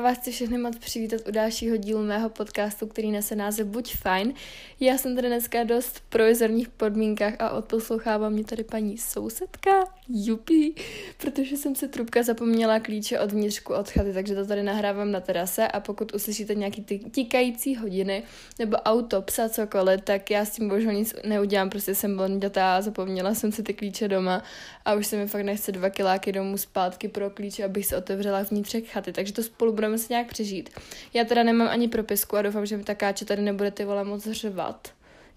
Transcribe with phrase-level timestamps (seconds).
[0.00, 4.34] vás chci všechny moc přivítat u dalšího dílu mého podcastu, který nese název Buď fajn.
[4.80, 9.70] Já jsem tady dneska dost v provizorních podmínkách a odposlouchává mě tady paní sousedka,
[10.08, 10.74] jupi,
[11.18, 15.20] protože jsem si trubka zapomněla klíče od vnitřku od chaty, takže to tady nahrávám na
[15.20, 15.68] terase.
[15.68, 18.22] A pokud uslyšíte nějaký ty tikající hodiny
[18.58, 22.80] nebo auto, psa, cokoliv, tak já s tím bohužel nic neudělám, prostě jsem blondětá a
[22.80, 24.42] zapomněla jsem si ty klíče doma.
[24.84, 28.42] A už se mi fakt nechce dva kiláky domů zpátky pro klíče, abych se otevřela
[28.42, 30.70] vnitřek chaty, takže to spolu budeme se nějak přežít.
[31.14, 34.04] Já teda nemám ani propisku a doufám, že mi ta káče tady nebude ty vole
[34.04, 34.88] moc řvat.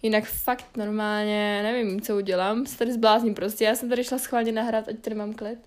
[0.01, 3.65] Jinak fakt normálně nevím, co udělám, se tady zblázním prostě.
[3.65, 5.59] Já jsem tady šla schválně nahrát, ať tady mám klid.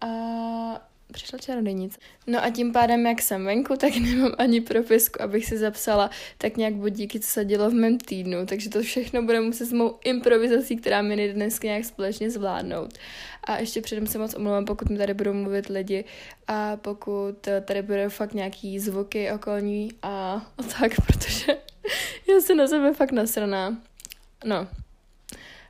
[0.00, 0.06] A
[1.10, 1.98] přišla čarodějnice.
[2.26, 6.56] No a tím pádem, jak jsem venku, tak nemám ani propisku, abych si zapsala tak
[6.56, 8.46] nějak budíky, co se dělo v mém týdnu.
[8.46, 12.98] Takže to všechno bude muset s mou improvizací, která mi dneska nějak společně zvládnout.
[13.44, 16.04] A ještě předem se moc omlouvám, pokud mi tady budou mluvit lidi
[16.46, 21.56] a pokud tady budou fakt nějaký zvuky okolní a, a tak, protože
[22.28, 23.76] já jsem na sebe fakt nasraná.
[24.44, 24.68] No.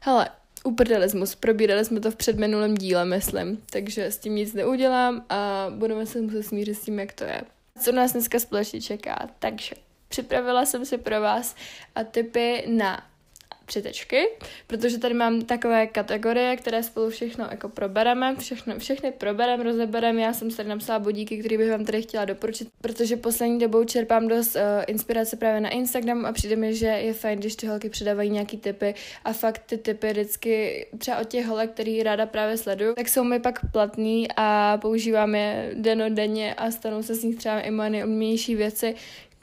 [0.01, 0.29] Hele,
[0.65, 1.35] uprdelismus.
[1.35, 6.21] Probírali jsme to v předminulém díle, myslím, takže s tím nic neudělám a budeme se
[6.21, 7.43] muset smířit s tím, jak to je.
[7.81, 9.29] Co nás dneska společně čeká?
[9.39, 9.77] Takže
[10.09, 11.55] připravila jsem si pro vás
[12.11, 13.10] typy na
[13.71, 14.29] přitečky,
[14.67, 20.23] protože tady mám takové kategorie, které spolu všechno jako probereme, všechno, všechny probereme, rozebereme.
[20.23, 24.29] Já jsem tady napsala bodíky, které bych vám tady chtěla doporučit, protože poslední dobou čerpám
[24.29, 27.91] dost uh, inspirace právě na Instagramu a přijde mi, že je fajn, když ty holky
[27.91, 32.57] přidávají nějaký typy a fakt ty typy vždycky třeba od těch holek, který ráda právě
[32.57, 37.37] sleduju, tak jsou mi pak platný a používám je denodenně a stanou se z nich
[37.37, 38.95] třeba i moje nejoblíbenější věci,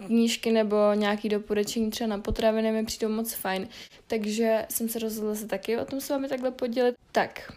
[0.05, 3.67] knížky nebo nějaký doporučení třeba na potraviny mi přijdou moc fajn.
[4.07, 6.95] Takže jsem se rozhodla se taky o tom s vámi takhle podělit.
[7.11, 7.53] Tak,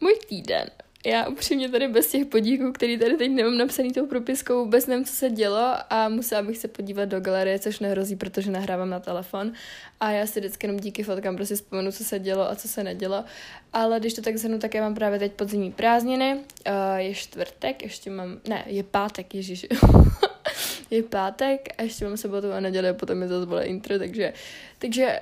[0.00, 0.70] můj týden.
[1.06, 5.04] Já upřímně tady bez těch podíků, který tady teď nemám napsaný tou propiskou, vůbec nevím,
[5.04, 9.00] co se dělo a musela bych se podívat do galerie, což nehrozí, protože nahrávám na
[9.00, 9.52] telefon
[10.00, 12.84] a já si vždycky jenom díky fotkám prostě vzpomenu, co se dělo a co se
[12.84, 13.24] nedělo.
[13.72, 17.82] Ale když to tak zhrnu, tak já mám právě teď podzimní prázdniny, uh, je čtvrtek,
[17.82, 19.66] ještě mám, ne, je pátek, ježiš.
[20.92, 24.32] je pátek a ještě mám sobotu a neděli a potom je zase vole intro, takže,
[24.78, 25.18] takže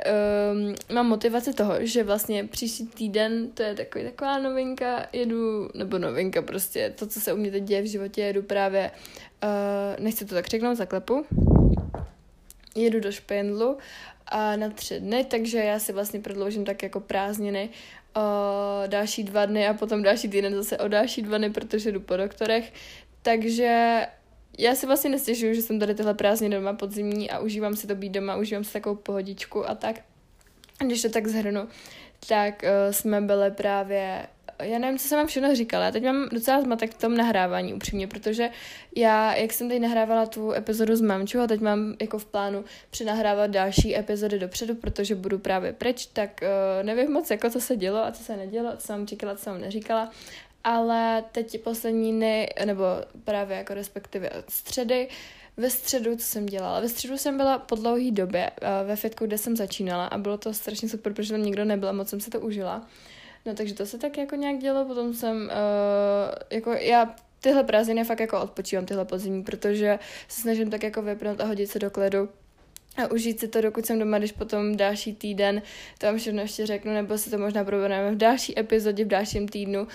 [0.53, 5.99] um, mám motivaci toho, že vlastně příští týden, to je takový, taková novinka, jedu, nebo
[5.99, 8.91] novinka prostě, to, co se u mě teď děje v životě, jedu právě,
[9.45, 11.27] uh, nechci to tak řeknout, zaklepu,
[12.75, 13.79] jedu do Špendlu
[14.27, 17.69] a na tři dny, takže já si vlastně prodloužím tak jako prázdniny
[18.17, 18.21] o
[18.87, 22.17] další dva dny a potom další týden zase o další dva dny, protože jdu po
[22.17, 22.73] doktorech.
[23.23, 24.01] Takže
[24.59, 27.95] já si vlastně nestěžuju, že jsem tady tyhle prázdniny doma podzimní a užívám si to
[27.95, 29.97] být doma, užívám si takovou pohodičku a tak.
[30.79, 31.69] Když to tak zhrnu,
[32.29, 34.27] tak uh, jsme byli právě
[34.63, 35.85] já nevím, co jsem vám všechno říkala.
[35.85, 38.51] Já teď mám docela zmatek v tom nahrávání, upřímně, protože
[38.97, 42.65] já, jak jsem teď nahrávala tu epizodu s mamčou a teď mám jako v plánu
[42.91, 47.77] přenahrávat další epizody dopředu, protože budu právě pryč, tak uh, nevím moc, jako co se
[47.77, 50.11] dělo a co se nedělo, co jsem říkala, co jsem neříkala
[50.65, 52.85] ale teď poslední dny, nebo
[53.25, 55.09] právě jako respektive od středy,
[55.57, 56.81] ve středu, co jsem dělala?
[56.81, 60.39] Ve středu jsem byla po dlouhé době uh, ve fitku, kde jsem začínala a bylo
[60.39, 62.87] to strašně super, protože tam nikdo nebyl, moc jsem se to užila.
[63.47, 68.05] No takže to se tak jako nějak dělo, potom jsem, uh, jako já tyhle prázdniny
[68.05, 71.91] fakt jako odpočívám, tyhle podzimní, protože se snažím tak jako vypnout a hodit se do
[71.91, 72.29] kledu
[72.97, 75.63] a užít si to, dokud jsem doma, když potom další týden
[75.99, 79.49] to vám všechno ještě řeknu, nebo si to možná probereme v další epizodě, v dalším
[79.49, 79.89] týdnu,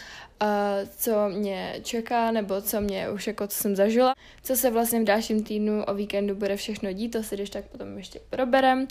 [0.97, 4.13] co mě čeká, nebo co mě už jako co jsem zažila,
[4.43, 7.65] co se vlastně v dalším týdnu o víkendu bude všechno dít, to si když tak
[7.65, 8.87] potom ještě proberem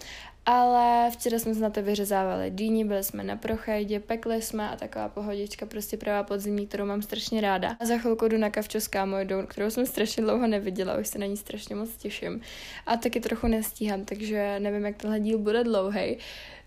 [0.46, 4.76] ale včera jsme se na to vyřezávali dýni, byli jsme na prochajdě, pekli jsme a
[4.76, 7.76] taková pohodička, prostě pravá podzimní, kterou mám strašně ráda.
[7.80, 11.18] A za chvilku jdu na kavčo s kámojou, kterou jsem strašně dlouho neviděla, už se
[11.18, 12.40] na ní strašně moc těším.
[12.86, 16.18] A taky trochu nestíhám, takže nevím, jak tenhle díl bude dlouhý.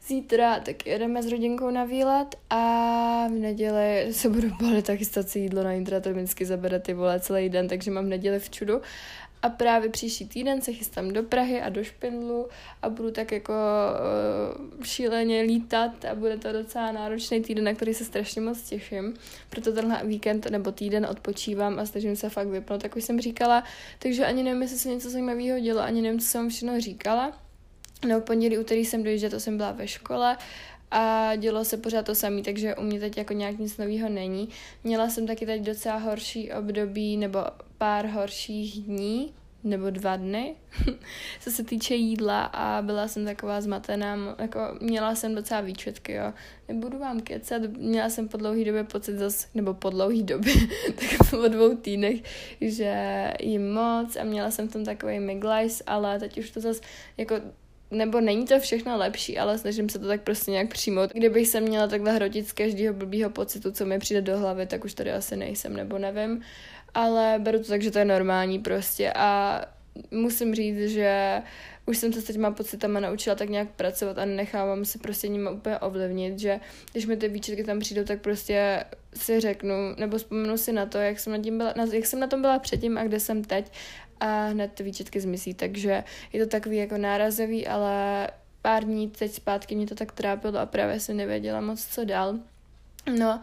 [0.08, 5.30] Zítra tak jedeme s rodinkou na výlet a v neděli se budu balit tak chystat
[5.30, 8.50] si jídlo na Intra, to vždycky zabere ty vole celý den, takže mám neděli v
[8.50, 8.82] čudu
[9.42, 12.48] a právě příští týden se chystám do Prahy a do Špindlu
[12.82, 17.94] a budu tak jako uh, šíleně lítat a bude to docela náročný týden, na který
[17.94, 19.14] se strašně moc těším.
[19.50, 23.64] Proto tenhle víkend nebo týden odpočívám a snažím se fakt vypnout, jak už jsem říkala.
[24.00, 27.47] Takže ani nevím, jestli se něco zajímavého dělo, ani nevím, co jsem všechno říkala.
[28.06, 30.38] No, pondělí, úterý jsem dojížděla, to jsem byla ve škole
[30.92, 34.50] a dělo se pořád to samé, takže u mě teď jako nějak nic nového není.
[34.84, 37.40] Měla jsem taky teď docela horší období nebo
[37.78, 39.34] pár horších dní,
[39.64, 40.56] nebo dva dny,
[41.40, 46.34] co se týče jídla a byla jsem taková zmatená, jako měla jsem docela výčetky, jo.
[46.68, 50.54] Nebudu vám kecat, měla jsem po dlouhý době pocit zase, nebo po dlouhý době,
[50.96, 52.22] tak po dvou týdnech,
[52.62, 56.82] že jim moc a měla jsem tam takový miglajs, ale teď už to zase
[57.18, 57.36] jako
[57.92, 61.14] nebo není to všechno lepší, ale snažím se to tak prostě nějak přijmout.
[61.14, 64.86] Kdybych se měla takhle hrotit z každého blbýho pocitu, co mi přijde do hlavy, tak
[64.86, 66.42] už tady asi nejsem, nebo nevím.
[66.94, 69.62] Ale beru to tak, že to je normální prostě a
[70.12, 71.42] musím říct, že
[71.88, 75.50] už jsem se s těma pocitama naučila tak nějak pracovat a nechávám se prostě nimi
[75.52, 76.60] úplně ovlivnit, že
[76.92, 80.98] když mi ty výčetky tam přijdou, tak prostě si řeknu, nebo vzpomenu si na to,
[80.98, 83.72] jak jsem na, tím byla, jak jsem na tom byla předtím a kde jsem teď
[84.20, 86.04] a hned ty výčetky zmizí, takže
[86.34, 88.28] je to takový jako nárazový, ale
[88.62, 92.40] pár dní teď zpátky mě to tak trápilo a právě jsem nevěděla moc, co dál.
[93.18, 93.42] No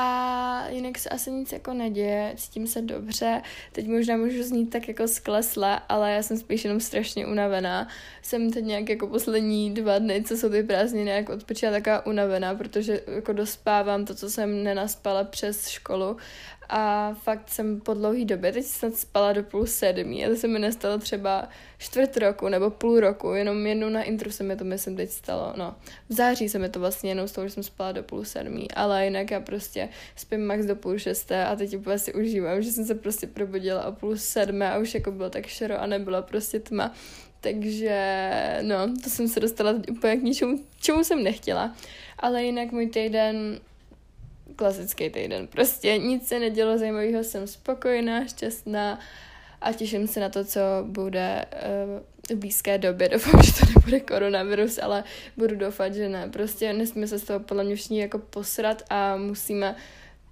[0.00, 3.42] a jinak se asi nic jako neděje, cítím se dobře.
[3.72, 7.88] Teď možná můžu znít tak jako sklesla, ale já jsem spíš jenom strašně unavená.
[8.22, 12.54] Jsem teď nějak jako poslední dva dny, co jsou ty prázdniny, jako odpočívala taková unavená,
[12.54, 16.16] protože jako dospávám to, co jsem nenaspala přes školu
[16.70, 20.48] a fakt jsem po dlouhý době, teď snad spala do půl sedmí a to se
[20.48, 24.64] mi nestalo třeba čtvrt roku nebo půl roku, jenom jednou na intro se mi to
[24.64, 25.74] myslím teď stalo, no
[26.08, 29.04] v září se mi to vlastně jenom stalo, že jsem spala do půl sedmí, ale
[29.04, 32.84] jinak já prostě spím max do půl šesté a teď úplně si užívám, že jsem
[32.84, 36.60] se prostě probudila o půl sedmé a už jako bylo tak šero a nebyla prostě
[36.60, 36.94] tma,
[37.40, 38.00] takže
[38.62, 41.74] no, to jsem se dostala úplně k ničemu, čemu jsem nechtěla.
[42.18, 43.60] Ale jinak můj týden
[44.60, 45.46] klasický týden.
[45.46, 48.98] Prostě nic se nedělo zajímavého, jsem spokojená, šťastná
[49.60, 51.44] a těším se na to, co bude
[52.28, 53.08] uh, v blízké době.
[53.12, 55.04] Doufám, že to nebude koronavirus, ale
[55.36, 56.28] budu doufat, že ne.
[56.28, 59.76] Prostě nesmíme se z toho podle mě všichni jako posrat a musíme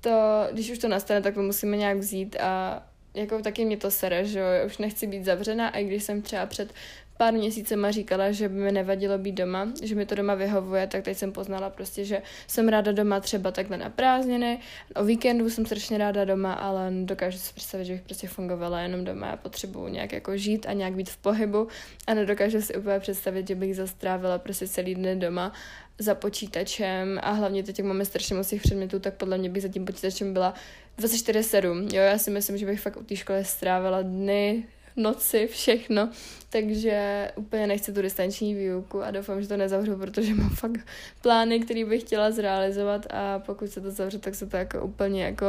[0.00, 2.82] to, když už to nastane, tak to musíme nějak vzít a
[3.14, 6.22] jako taky mě to sere, že jo, už nechci být zavřená, a i když jsem
[6.22, 6.72] třeba před
[7.18, 11.04] pár měsícema říkala, že by mi nevadilo být doma, že mi to doma vyhovuje, tak
[11.04, 14.58] teď jsem poznala prostě, že jsem ráda doma třeba takhle na prázdniny.
[14.94, 19.04] O víkendu jsem strašně ráda doma, ale dokážu si představit, že bych prostě fungovala jenom
[19.04, 19.26] doma.
[19.26, 21.68] Já potřebuju nějak jako žít a nějak být v pohybu
[22.06, 25.52] a nedokážu si úplně představit, že bych zastrávila prostě celý den doma
[25.98, 29.62] za počítačem a hlavně teď, jak máme strašně moc těch předmětů, tak podle mě bych
[29.62, 30.54] za tím počítačem byla
[30.98, 31.94] 24-7.
[31.94, 34.64] Jo, já si myslím, že bych fakt u té školy strávila dny,
[34.98, 36.10] noci, všechno,
[36.50, 40.80] takže úplně nechci tu distanční výuku a doufám, že to nezavřu, protože mám fakt
[41.22, 45.24] plány, které bych chtěla zrealizovat a pokud se to zavře, tak se to jako úplně
[45.24, 45.46] jako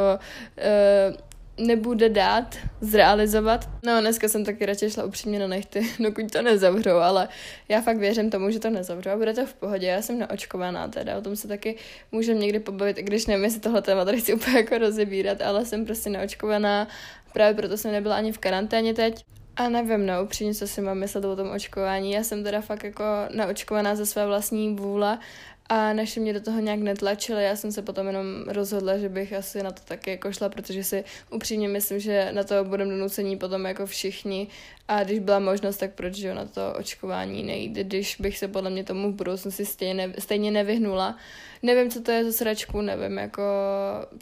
[0.58, 1.16] uh,
[1.60, 3.68] nebude dát zrealizovat.
[3.84, 7.28] No dneska jsem taky radši šla upřímně na nechty, dokud to nezavřou, ale
[7.68, 9.86] já fakt věřím tomu, že to nezavřou a bude to v pohodě.
[9.86, 11.76] Já jsem naočkovaná teda, o tom se taky
[12.12, 15.66] můžeme někdy pobavit, i když nevím, jestli tohle téma tady chci úplně jako rozebírat, ale
[15.66, 16.88] jsem prostě naočkovaná,
[17.32, 19.24] právě proto jsem nebyla ani v karanténě teď.
[19.60, 22.12] A nevím, no, upřímně, co si mám myslet o tom očkování.
[22.12, 23.04] Já jsem teda fakt jako
[23.34, 25.18] naočkovaná ze své vlastní vůle
[25.68, 29.32] a naši mě do toho nějak netlačili, já jsem se potom jenom rozhodla, že bych
[29.32, 33.36] asi na to taky jako šla, protože si upřímně myslím, že na to budeme donucení
[33.36, 34.48] potom jako všichni
[34.88, 38.70] a když byla možnost, tak proč že na to očkování nejít, když bych se podle
[38.70, 41.16] mě tomu v budoucnosti stejně, stejně nevyhnula.
[41.62, 43.42] Nevím, co to je za sračku, nevím, jako,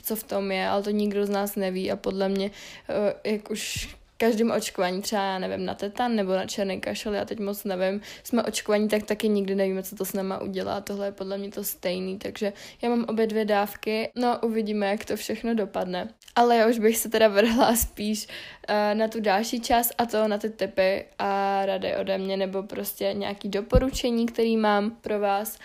[0.03, 2.51] co v tom je, ale to nikdo z nás neví a podle mě,
[2.89, 7.25] eh, jak už každém očkování, třeba já nevím, na tetan nebo na černý kašel, já
[7.25, 10.81] teď moc nevím, jsme očkovaní, tak taky nikdy nevíme, co to s náma udělá.
[10.81, 15.05] Tohle je podle mě to stejný, takže já mám obě dvě dávky, no uvidíme, jak
[15.05, 16.09] to všechno dopadne.
[16.37, 20.29] Ale já už bych se teda vrhla spíš uh, na tu další část a to
[20.29, 25.59] na ty typy a rady ode mě, nebo prostě nějaký doporučení, který mám pro vás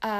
[0.00, 0.10] a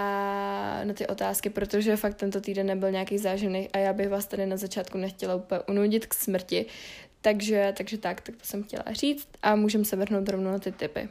[0.85, 4.47] na ty otázky, protože fakt tento týden nebyl nějaký záživný a já bych vás tady
[4.47, 6.66] na začátku nechtěla úplně unudit k smrti,
[7.22, 10.72] takže, takže tak, tak to jsem chtěla říct a můžeme se vrhnout rovnou na ty
[10.72, 11.08] typy.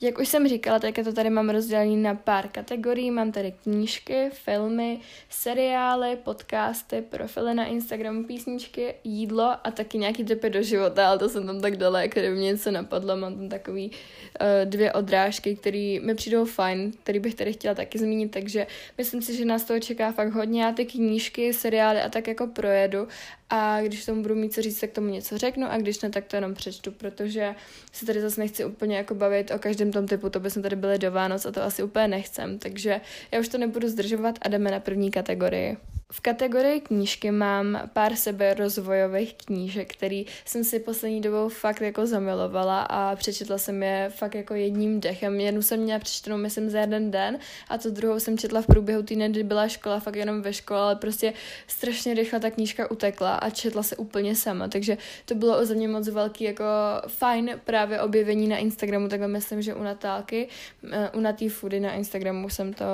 [0.00, 3.10] Jak už jsem říkala, tak to tady mám rozdělený na pár kategorií.
[3.10, 10.50] Mám tady knížky, filmy, seriály, podcasty, profily na Instagramu, písničky, jídlo a taky nějaký typy
[10.50, 13.16] do života, ale to jsem tam tak dala, jako kdyby mě něco napadlo.
[13.16, 17.98] Mám tam takový uh, dvě odrážky, které mi přijdou fajn, který bych tady chtěla taky
[17.98, 18.66] zmínit, takže
[18.98, 20.62] myslím si, že nás toho čeká fakt hodně.
[20.62, 23.08] Já ty knížky, seriály a tak jako projedu
[23.50, 26.24] a když tomu budu mít co říct, tak tomu něco řeknu a když ne, tak
[26.24, 27.54] to jenom přečtu, protože
[27.92, 30.98] se tady zase nechci úplně jako bavit o každém tom typu, to bychom tady byli
[30.98, 33.00] do Vánoc a to asi úplně nechcem, takže
[33.32, 35.76] já už to nebudu zdržovat a jdeme na první kategorii.
[36.12, 42.06] V kategorii knížky mám pár sebe rozvojových knížek, který jsem si poslední dobou fakt jako
[42.06, 45.40] zamilovala a přečetla jsem je fakt jako jedním dechem.
[45.40, 47.38] Jednu jsem měla přečtenou, myslím, za jeden den
[47.68, 50.80] a tu druhou jsem četla v průběhu týdne, kdy byla škola, fakt jenom ve škole,
[50.80, 51.32] ale prostě
[51.66, 55.88] strašně rychle ta knížka utekla a četla se úplně sama, takže to bylo o mě
[55.88, 56.64] moc velký jako
[57.08, 60.48] fajn právě objevení na Instagramu, takhle myslím, že u Natálky,
[60.92, 62.84] eh, u Natý Foody na Instagramu jsem to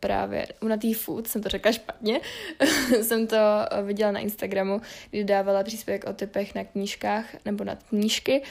[0.00, 2.20] právě, u Natý Food jsem to řekla špatně,
[3.02, 3.36] jsem to
[3.82, 4.80] viděla na Instagramu,
[5.10, 8.42] kdy dávala příspěvek o typech na knížkách nebo na knížky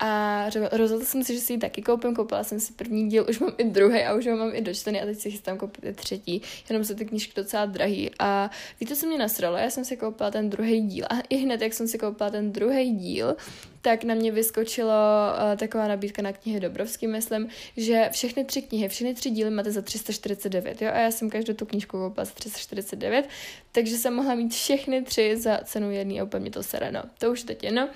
[0.00, 2.14] a rozhodla jsem si, že si ji taky koupím.
[2.14, 5.00] Koupila jsem si první díl, už mám i druhý a už ho mám i dočtený
[5.00, 6.42] a teď si chystám koupit i třetí.
[6.68, 8.10] Jenom jsou ty knížky docela drahý.
[8.18, 9.56] A víte, co mě nasralo?
[9.56, 12.52] Já jsem si koupila ten druhý díl a i hned, jak jsem si koupila ten
[12.52, 13.36] druhý díl,
[13.80, 18.88] tak na mě vyskočilo uh, taková nabídka na knihy Dobrovský, myslím, že všechny tři knihy,
[18.88, 22.32] všechny tři díly máte za 349, jo, a já jsem každou tu knížku koupila za
[22.34, 23.28] 349,
[23.72, 27.02] takže jsem mohla mít všechny tři za cenu jedný a úplně to sereno.
[27.18, 27.88] To už teď je, no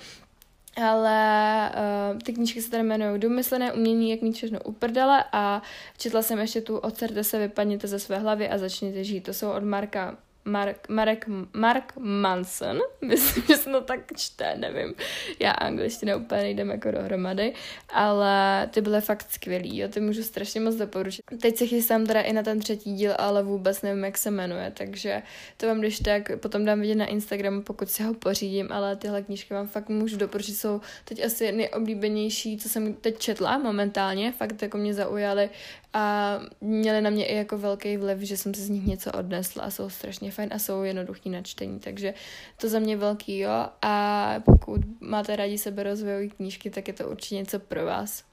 [0.75, 1.71] ale
[2.13, 5.61] uh, ty knížky se tady jmenují Domyslené umění, jak mít všechno uprdele a
[5.97, 9.21] četla jsem ještě tu Ocerte se, vypadněte ze své hlavy a začněte žít.
[9.21, 14.93] To jsou od Marka Mark, Marek, Mark Manson, myslím, že se to tak čte, nevím.
[15.39, 17.53] Já angličtina úplně nejdem jako dohromady,
[17.89, 21.21] ale ty byly fakt skvělý, jo, ty můžu strašně moc doporučit.
[21.41, 24.71] Teď se chystám teda i na ten třetí díl, ale vůbec nevím, jak se jmenuje,
[24.77, 25.21] takže
[25.57, 29.21] to vám když tak potom dám vidět na Instagramu, pokud si ho pořídím, ale tyhle
[29.21, 34.61] knížky vám fakt můžu doporučit, jsou teď asi nejoblíbenější, co jsem teď četla momentálně, fakt
[34.61, 35.49] jako mě zaujaly
[35.93, 39.63] a měly na mě i jako velký vliv, že jsem si z nich něco odnesla
[39.63, 42.13] a jsou strašně fajn a jsou jednoduchý na čtení, takže
[42.57, 47.09] to za mě velký jo a pokud máte rádi sebe rozvojové knížky, tak je to
[47.09, 48.28] určitě něco pro vás.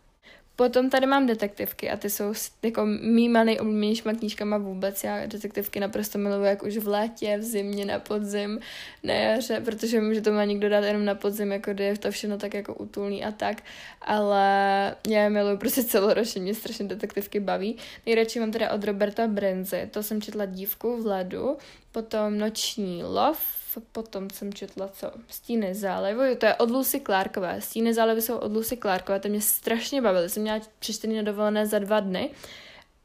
[0.57, 2.33] Potom tady mám detektivky a ty jsou
[2.63, 5.05] jako mýma nejoblíbenějšíma knížkama vůbec.
[5.05, 8.61] Já detektivky naprosto miluji, jak už v létě, v zimě, na podzim,
[9.03, 11.99] na jaře, protože vím, že to má někdo dát jenom na podzim, jako kdy je
[11.99, 13.63] to všechno tak jako utulný a tak,
[14.03, 14.47] ale
[15.09, 17.77] já je miluji prostě celoročně, mě strašně detektivky baví.
[18.07, 21.57] Nejradši mám teda od Roberta Brenzy, to jsem četla Dívku v ledu,
[21.93, 25.11] potom Noční lov, potom jsem četla co?
[25.29, 27.61] Stíny zálivu, to je od Lucy Clarkové.
[27.61, 30.29] Stíny zálivy jsou od Lucy Clarkové, to mě strašně bavily.
[30.29, 32.31] Jsem měla přečtený na dovolené za dva dny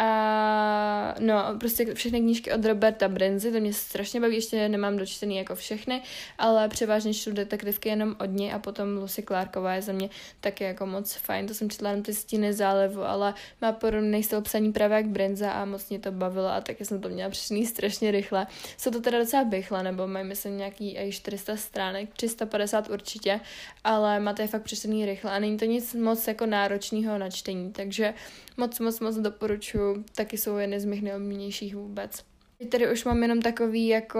[0.01, 5.37] a no, prostě všechny knížky od Roberta Brenzy, to mě strašně baví, ještě nemám dočtený
[5.37, 6.01] jako všechny,
[6.37, 10.63] ale převážně čtu detektivky jenom od ní a potom Lucy Clarková je za mě taky
[10.63, 14.71] jako moc fajn, to jsem četla jenom ty stíny zálevu, ale má podobný styl psaní
[14.71, 18.11] právě jak Brenza a moc mě to bavilo a taky jsem to měla přečtený strašně
[18.11, 18.47] rychle.
[18.77, 23.39] Jsou to teda docela bychle, nebo mají myslím nějaký i 400 stránek, 350 určitě,
[23.83, 27.71] ale máte je fakt přečtený rychle a není to nic moc jako náročného na čtení,
[27.71, 28.13] takže
[28.57, 32.23] moc, moc, moc doporučuji, taky jsou jedny z mých nejoblíbenějších vůbec.
[32.69, 34.19] Tady už mám jenom takový jako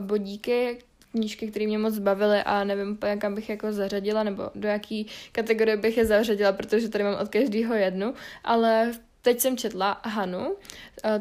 [0.00, 0.78] bodíky,
[1.10, 5.76] knížky, které mě moc bavily a nevím kam bych jako zařadila, nebo do jaký kategorie
[5.76, 8.92] bych je zařadila, protože tady mám od každého jednu, ale
[9.24, 10.56] Teď jsem četla Hanu,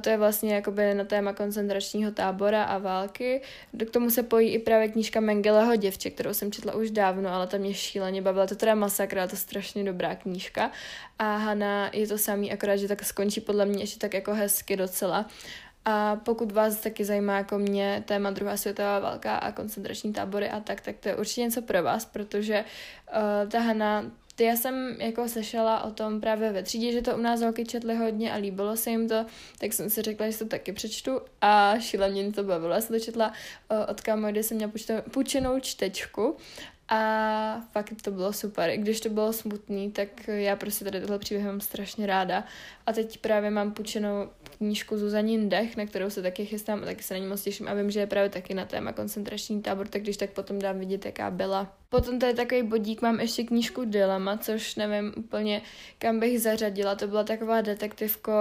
[0.01, 3.41] to je vlastně jakoby na téma koncentračního tábora a války.
[3.87, 7.47] K tomu se pojí i právě knížka Mengeleho děvče, kterou jsem četla už dávno, ale
[7.47, 8.47] ta mě šíleně bavila.
[8.47, 10.71] To teda masakra, to je strašně dobrá knížka.
[11.19, 14.77] A Hana je to samý, akorát, že tak skončí podle mě ještě tak jako hezky
[14.77, 15.25] docela.
[15.85, 20.59] A pokud vás taky zajímá jako mě téma druhá světová válka a koncentrační tábory a
[20.59, 24.95] tak, tak to je určitě něco pro vás, protože uh, ta Hana ty já jsem
[24.99, 28.35] jako slyšela o tom právě ve třídě, že to u nás holky četly hodně a
[28.35, 29.25] líbilo se jim to,
[29.57, 32.73] tak jsem si řekla, že to taky přečtu a šíleně mě to bavilo.
[32.73, 33.33] Já jsem to četla
[33.89, 34.71] od kámo, kde jsem měla
[35.11, 36.37] půjčenou čtečku
[36.89, 38.69] a fakt to bylo super.
[38.69, 42.43] I když to bylo smutný, tak já prostě tady tohle příběh mám strašně ráda.
[42.85, 47.03] A teď právě mám půjčenou knížku Zuzanin Dech, na kterou se taky chystám a taky
[47.03, 49.87] se na ní moc těším a vím, že je právě taky na téma koncentrační tábor,
[49.87, 51.75] tak když tak potom dám vidět, jaká byla.
[51.89, 55.61] Potom tady takový bodík, mám ještě knížku Dilema, což nevím úplně,
[55.97, 56.95] kam bych zařadila.
[56.95, 58.31] To byla taková detektivko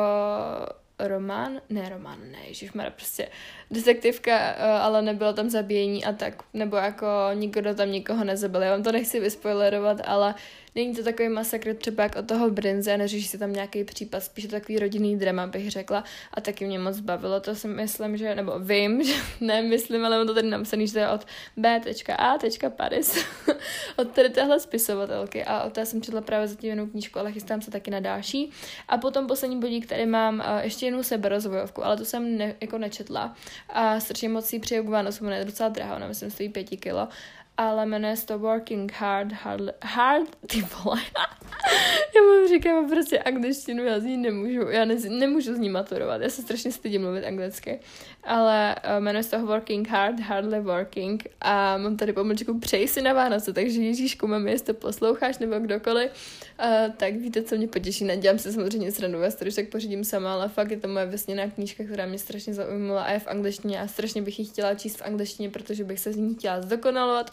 [1.08, 3.28] román, ne román, ne, ježišmarja, prostě
[3.70, 8.62] detektivka, eh, ale nebylo tam zabíjení a tak, nebo jako nikdo tam nikoho nezabil.
[8.62, 10.34] Já vám to nechci vyspoilerovat, ale
[10.74, 14.46] Není to takový masakr třeba jak od toho Brinze, neřeší se tam nějaký případ, spíš
[14.46, 16.04] takový rodinný drama, bych řekla.
[16.34, 17.40] A taky mě moc bavilo.
[17.40, 20.92] To si myslím, že, nebo vím, že ne myslím, ale on to tady napsaný, že
[20.92, 21.26] to je od
[21.56, 22.70] B.A.
[22.70, 23.24] Paris.
[23.96, 25.44] od tady téhle spisovatelky.
[25.44, 28.50] A od té jsem četla právě zatím jednou knížku, ale chystám se taky na další.
[28.88, 32.78] A potom poslední bodík, který mám uh, ještě jednu seberozvojovku, ale to jsem ne, jako
[32.78, 33.34] nečetla.
[33.68, 37.08] A strašně moc si přeju k Vánocům, je docela drahá, ona myslím stojí pěti kilo
[37.56, 41.00] ale jmenuje se to Working Hard, Hard, hard ty vole.
[42.14, 46.20] já mu říkám prostě angličtinu, já z ní nemůžu, já ne, nemůžu z ní maturovat,
[46.20, 47.80] já se strašně stydím mluvit anglicky,
[48.24, 53.02] ale uh, jmenuje se to Working Hard, Hardly Working a mám tady pomlčku Přeji si
[53.02, 57.68] na Vánoce, takže Ježíšku, mami, jestli to posloucháš nebo kdokoliv, uh, tak víte, co mě
[57.68, 61.06] potěší, nedělám se samozřejmě srandu, já to tak pořídím sama, ale fakt je to moje
[61.06, 64.74] vesněná knížka, která mě strašně zaujmula a je v angličtině a strašně bych ji chtěla
[64.74, 67.30] číst v angličtině, protože bych se z ní chtěla zdokonalovat.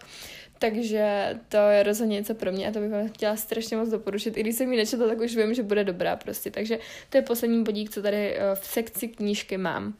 [0.59, 4.37] Takže to je rozhodně něco pro mě a to bych vám chtěla strašně moc doporučit.
[4.37, 6.51] I když jsem ji nečetla, tak už vím, že bude dobrá prostě.
[6.51, 6.79] Takže
[7.09, 9.93] to je poslední bodík, co tady eh, v sekci knížky mám.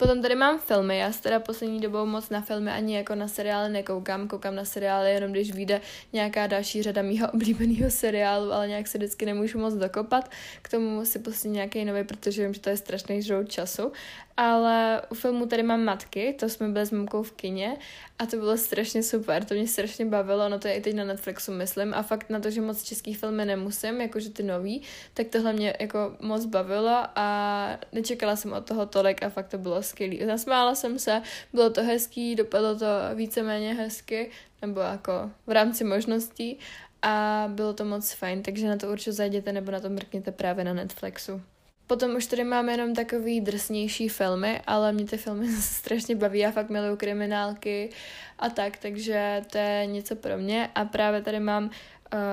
[0.00, 3.28] Potom tady mám filmy, já se teda poslední dobou moc na filmy ani jako na
[3.28, 5.80] seriály nekoukám, koukám na seriály jenom když vyjde
[6.12, 10.30] nějaká další řada mýho oblíbeného seriálu, ale nějak se vždycky nemůžu moc dokopat,
[10.62, 13.92] k tomu si pustím nějaký nový, protože vím, že to je strašný žrout času
[14.40, 17.76] ale u filmu tady mám Matky, to jsme byli s mamkou v kině
[18.18, 21.04] a to bylo strašně super, to mě strašně bavilo, no to je i teď na
[21.04, 24.82] Netflixu, myslím, a fakt na to, že moc českých filmy nemusím, jakože ty nový,
[25.14, 29.58] tak tohle mě jako moc bavilo a nečekala jsem od toho tolik a fakt to
[29.58, 30.26] bylo skvělé.
[30.26, 34.30] Zasmála jsem se, bylo to hezký, dopadlo to víceméně hezky,
[34.62, 36.58] nebo jako v rámci možností
[37.02, 40.64] a bylo to moc fajn, takže na to určitě zajděte nebo na to mrkněte právě
[40.64, 41.42] na Netflixu.
[41.90, 46.50] Potom už tady máme jenom takový drsnější filmy, ale mě ty filmy strašně baví, já
[46.50, 47.90] fakt miluju kriminálky
[48.38, 50.70] a tak, takže to je něco pro mě.
[50.74, 51.70] A právě tady mám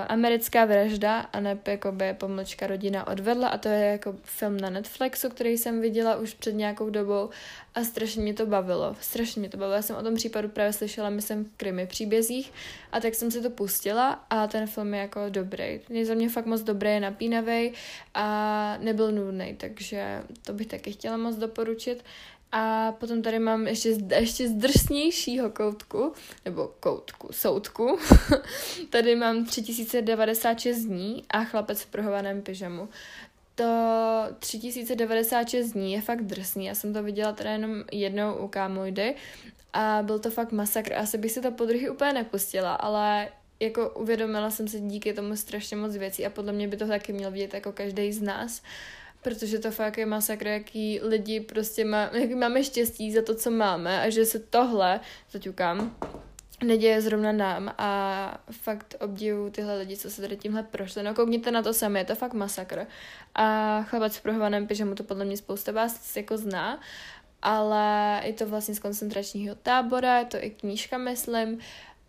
[0.08, 5.30] Americká vražda a ne jakoby pomlčka rodina odvedla a to je jako film na Netflixu,
[5.30, 7.30] který jsem viděla už před nějakou dobou
[7.76, 8.96] a strašně mě to bavilo.
[9.02, 9.76] Strašně mě to bavilo.
[9.76, 12.54] Já jsem o tom případu právě slyšela, myslím, v krimi příbězích
[12.92, 15.80] a tak jsem si to pustila a ten film je jako dobrý.
[15.90, 17.74] Je za mě fakt moc dobrý, je napínavý
[18.14, 22.04] a nebyl nudný, takže to bych taky chtěla moc doporučit.
[22.52, 26.14] A potom tady mám ještě, ještě z drsnějšího koutku,
[26.46, 28.00] nebo koutku, soudku.
[28.90, 32.90] tady mám 3096 dní a chlapec v prohovaném pyžamu.
[33.56, 33.66] To
[34.40, 39.16] 3096 dní je fakt drsný, já jsem to viděla teda jenom jednou u kámojdy
[39.74, 40.94] a byl to fakt masakr.
[40.94, 45.78] Asi bych si to podruhy úplně nepustila, ale jako uvědomila jsem se díky tomu strašně
[45.78, 48.62] moc věcí a podle mě by to taky měl vidět jako každý z nás
[49.28, 53.52] protože to fakt je masakr, jaký lidi prostě má, jaký máme štěstí za to, co
[53.52, 55.00] máme a že se tohle,
[55.32, 55.96] zaťukám,
[56.64, 61.04] neděje zrovna nám a fakt obdivu tyhle lidi, co se tady tímhle prošli.
[61.04, 62.88] No koukněte na to sami, je to fakt masakr.
[63.36, 66.82] A chlapec v prohovaném pyžamu to podle mě spousta vás jako zná,
[67.42, 71.60] ale je to vlastně z koncentračního tábora, je to i knížka, myslím,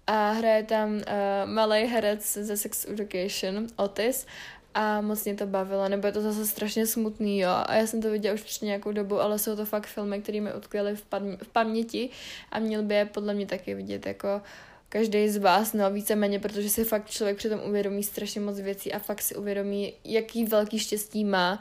[0.06, 1.02] a hraje tam uh,
[1.44, 4.26] malý herec ze Sex Education, Otis,
[4.74, 8.02] a moc mě to bavilo, nebo je to zase strašně smutný, jo, a já jsem
[8.02, 11.04] to viděla už před nějakou dobu, ale jsou to fakt filmy, které mi utkvěly v,
[11.10, 12.10] pam- v paměti
[12.52, 14.42] a měl by je podle mě taky vidět jako
[14.88, 18.98] každý z vás, no víceméně, protože si fakt člověk přitom uvědomí strašně moc věcí a
[18.98, 21.60] fakt si uvědomí, jaký velký štěstí má,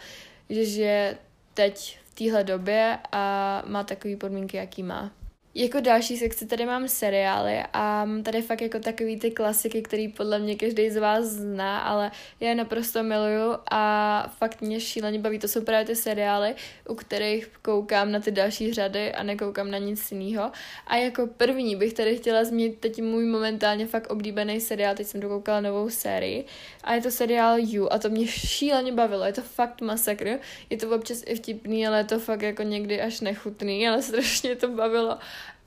[0.50, 1.18] že žije
[1.54, 5.12] teď v téhle době a má takové podmínky, jaký má.
[5.60, 10.40] Jako další sekci tady mám seriály a tady fakt jako takový ty klasiky, který podle
[10.40, 15.40] mě každý z vás zná, ale já je naprosto miluju a fakt mě šíleně baví.
[15.40, 16.56] To jsou právě ty seriály,
[16.90, 20.52] u kterých koukám na ty další řady a nekoukám na nic jiného.
[20.88, 25.22] A jako první bych tady chtěla zmínit teď můj momentálně fakt oblíbený seriál, teď jsem
[25.22, 26.46] dokoukala novou sérii
[26.84, 30.40] a je to seriál You a to mě šíleně bavilo, je to fakt masakr,
[30.70, 34.56] je to občas i vtipný, ale je to fakt jako někdy až nechutný, ale strašně
[34.56, 35.18] to bavilo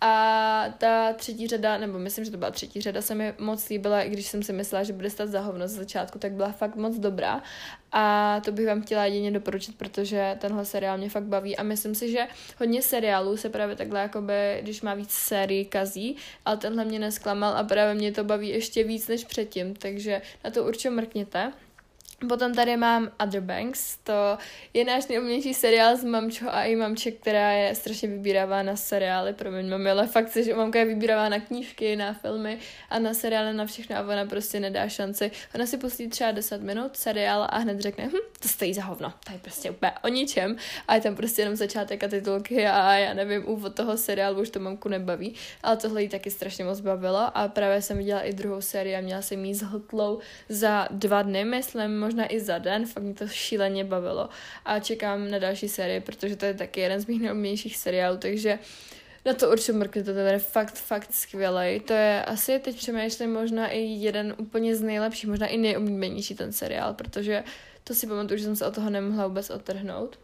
[0.00, 4.02] a ta třetí řada, nebo myslím, že to byla třetí řada, se mi moc líbila,
[4.02, 6.76] i když jsem si myslela, že bude stát za hovno z začátku, tak byla fakt
[6.76, 7.42] moc dobrá.
[7.92, 11.94] A to bych vám chtěla jedině doporučit, protože tenhle seriál mě fakt baví a myslím
[11.94, 12.26] si, že
[12.58, 17.56] hodně seriálů se právě takhle, jakoby, když má víc sérií, kazí, ale tenhle mě nesklamal
[17.56, 21.52] a právě mě to baví ještě víc než předtím, takže na to určitě mrkněte.
[22.28, 24.38] Potom tady mám Other Banks, to
[24.74, 29.32] je náš nejoblíbenější seriál s mamčou a i mamče, která je strašně vybíravá na seriály,
[29.32, 32.58] promiň mami, ale fakt si, že mamka je vybíravá na knížky, na filmy
[32.90, 35.30] a na seriály, na všechno a ona prostě nedá šanci.
[35.54, 39.12] Ona si pustí třeba 10 minut seriál a hned řekne, hm, to stojí za hovno,
[39.26, 40.56] to je prostě úplně o ničem
[40.88, 44.50] a je tam prostě jenom začátek a titulky a já nevím, úvod toho seriálu už
[44.50, 48.32] to mamku nebaví, ale tohle jí taky strašně moc bavilo a právě jsem viděla i
[48.32, 52.86] druhou sérii a měla jsem jí zhltlou za dva dny, myslím, možná i za den,
[52.86, 54.28] fakt mě to šíleně bavilo
[54.64, 58.58] a čekám na další série, protože to je taky jeden z mých nejoblíbenějších seriálů, takže
[59.24, 61.80] na to určitě mrkněte, to je fakt, fakt skvělý.
[61.80, 66.52] To je asi teď přemýšlím možná i jeden úplně z nejlepších, možná i nejoblíbenější ten
[66.52, 67.44] seriál, protože
[67.84, 70.18] to si pamatuju, že jsem se od toho nemohla vůbec otrhnout.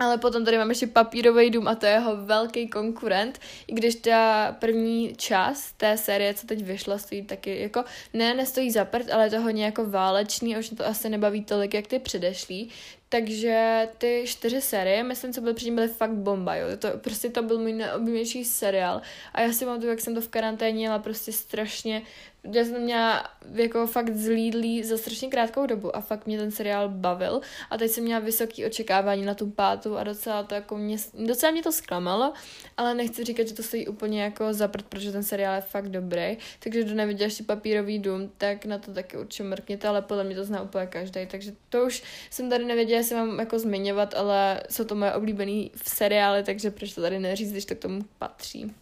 [0.00, 3.94] Ale potom tady máme ještě papírový dům a to je jeho velký konkurent, i když
[3.94, 7.84] ta první část té série, co teď vyšla, stojí taky jako,
[8.14, 11.44] ne, nestojí za prd, ale je to hodně jako válečný a už to asi nebaví
[11.44, 12.70] tolik, jak ty předešlí.
[13.08, 16.66] Takže ty čtyři série, myslím, co byly předtím, byly fakt bomba, jo.
[16.78, 19.02] To, prostě to byl můj nejoblíbenější seriál.
[19.34, 22.02] A já si pamatuju, jak jsem to v karanténě měla prostě strašně
[22.44, 26.88] já jsem měla jako fakt zlídlý za strašně krátkou dobu a fakt mě ten seriál
[26.88, 27.40] bavil.
[27.70, 31.52] A teď jsem měla vysoké očekávání na tu pátu a docela to jako mě, docela
[31.52, 32.32] mě to zklamalo,
[32.76, 36.36] ale nechci říkat, že to stojí úplně jako zaprt, protože ten seriál je fakt dobrý,
[36.58, 40.36] takže kdo neviděl ještě papírový dům, tak na to taky určitě mrkněte, ale podle mě
[40.36, 44.62] to zná úplně každý, takže to už jsem tady nevěděla, jestli mám jako zmiňovat, ale
[44.70, 48.00] jsou to moje oblíbené v seriály, takže proč to tady neříct, když to k tomu
[48.18, 48.74] patří.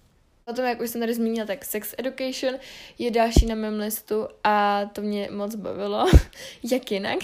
[0.49, 2.55] Potom, jak už jsem tady zmínila, tak Sex Education
[2.99, 6.07] je další na mém listu a to mě moc bavilo.
[6.71, 7.19] jak jinak?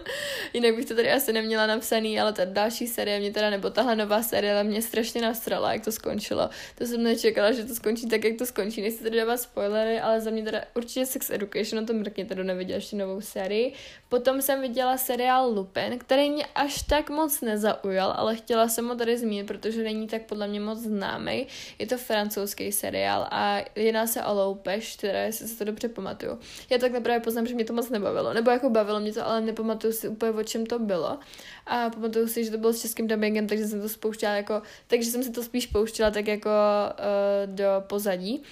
[0.52, 3.96] jinak bych to tady asi neměla napsaný, ale ta další série mě teda, nebo tahle
[3.96, 6.50] nová série mě strašně nastrala, jak to skončilo.
[6.78, 8.82] To jsem nečekala, že to skončí tak, jak to skončí.
[8.82, 12.44] Nechci tady dávat spoilery, ale za mě teda určitě Sex Education, na tom mrkněte, kdo
[12.44, 13.72] neviděl ještě novou sérii.
[14.08, 18.94] Potom jsem viděla seriál Lupin, který mě až tak moc nezaujal, ale chtěla jsem ho
[18.94, 21.46] tady zmínit, protože není tak podle mě moc známý.
[21.78, 25.88] Je to francouzský americký seriál a jedná se o loupež, které jestli si to dobře
[25.88, 26.38] pamatuju.
[26.70, 29.40] Já tak právě poznám, že mě to moc nebavilo, nebo jako bavilo mě to, ale
[29.40, 31.18] nepamatuju si úplně, o čem to bylo.
[31.66, 35.10] A pamatuju si, že to bylo s českým dubbingem, takže jsem to spouštěla jako, takže
[35.10, 38.42] jsem si to spíš pouštěla tak jako uh, do pozadí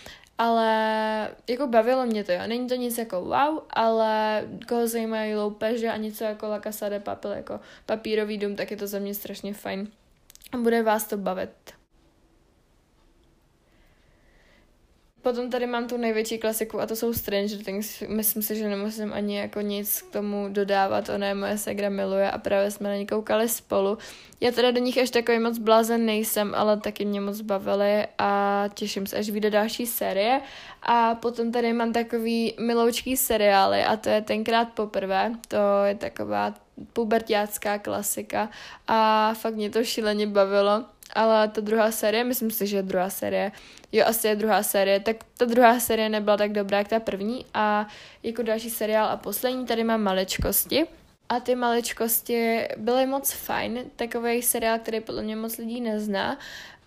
[0.42, 2.40] ale jako bavilo mě to, jo.
[2.46, 7.00] Není to nic jako wow, ale koho zajímají loupeže a něco jako La Casa de
[7.00, 9.88] Papel, jako papírový dům, tak je to za mě strašně fajn.
[10.52, 11.79] A bude vás to bavit.
[15.22, 18.02] Potom tady mám tu největší klasiku a to jsou Stranger Things.
[18.08, 21.08] Myslím si, že nemusím ani jako nic k tomu dodávat.
[21.08, 23.98] Ona je moje segra miluje a právě jsme na ně koukali spolu.
[24.40, 28.64] Já teda do nich až takový moc blázen nejsem, ale taky mě moc bavily a
[28.74, 30.40] těším se, až vyjde další série.
[30.82, 35.32] A potom tady mám takový miloučký seriály a to je tenkrát poprvé.
[35.48, 36.54] To je taková
[36.92, 38.48] pubertácká klasika
[38.86, 43.52] a fakt mě to šíleně bavilo ale ta druhá série, myslím si, že druhá série,
[43.92, 47.46] jo, asi je druhá série, tak ta druhá série nebyla tak dobrá jak ta první
[47.54, 47.86] a
[48.22, 50.86] jako další seriál a poslední tady mám Maličkosti.
[51.28, 56.38] A ty maličkosti byly moc fajn, takový seriál, který podle mě moc lidí nezná.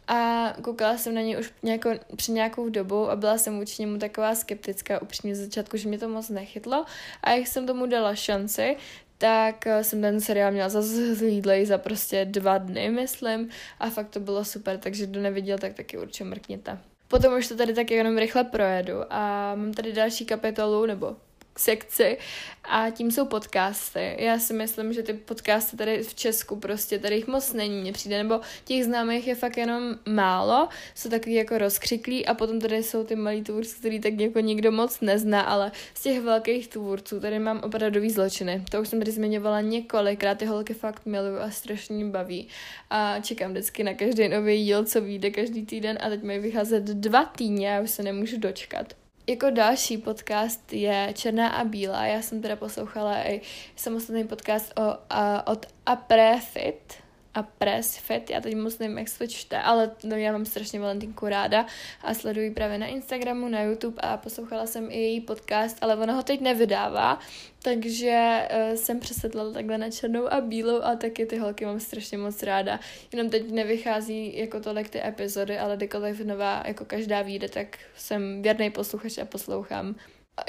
[0.07, 3.97] A koukala jsem na něj už nějako, před nějakou dobu a byla jsem vůči němu
[3.97, 6.86] taková skeptická upřímně z začátku, že mě to moc nechytlo.
[7.23, 8.77] A jak jsem tomu dala šanci,
[9.23, 14.09] tak eh, jsem ten seriál měla zase zhlídlej za prostě dva dny, myslím, a fakt
[14.09, 16.77] to bylo super, takže kdo neviděl, tak taky určitě mrkněte.
[17.07, 21.15] Potom už to tady tak jenom rychle projedu a mám tady další kapitolu, nebo
[21.57, 22.17] sekci
[22.63, 24.15] a tím jsou podcasty.
[24.19, 27.93] Já si myslím, že ty podcasty tady v Česku prostě, tady jich moc není, mně
[27.93, 32.83] přijde, nebo těch známých je fakt jenom málo, jsou takový jako rozkřiklí a potom tady
[32.83, 37.19] jsou ty malí tvůrci, který tak jako nikdo moc nezná, ale z těch velkých tvůrců
[37.19, 38.63] tady mám opravdový zločiny.
[38.71, 42.47] To už jsem tady zmiňovala několikrát, ty holky fakt miluju a strašně baví
[42.89, 46.83] a čekám vždycky na každý nový díl, co vyjde každý týden a teď mají vycházet
[46.83, 49.02] dva týdny, já už se nemůžu dočkat.
[49.27, 52.05] Jako další podcast je Černá a bílá.
[52.05, 53.41] Já jsem teda poslouchala i
[53.75, 56.93] samostatný podcast o, a, od Aprefit,
[57.33, 60.45] a Press Fit, já teď moc nevím, jak se to čte, ale no, já mám
[60.45, 61.65] strašně Valentinku ráda
[62.01, 66.13] a sleduji právě na Instagramu, na YouTube a poslouchala jsem i její podcast, ale ona
[66.13, 67.19] ho teď nevydává,
[67.63, 72.17] takže uh, jsem přesedla takhle na černou a bílou a taky ty holky mám strašně
[72.17, 72.79] moc ráda.
[73.11, 78.41] Jenom teď nevychází jako tolik ty epizody, ale kdykoliv nová, jako každá vyjde, tak jsem
[78.41, 79.95] věrný posluchač a poslouchám.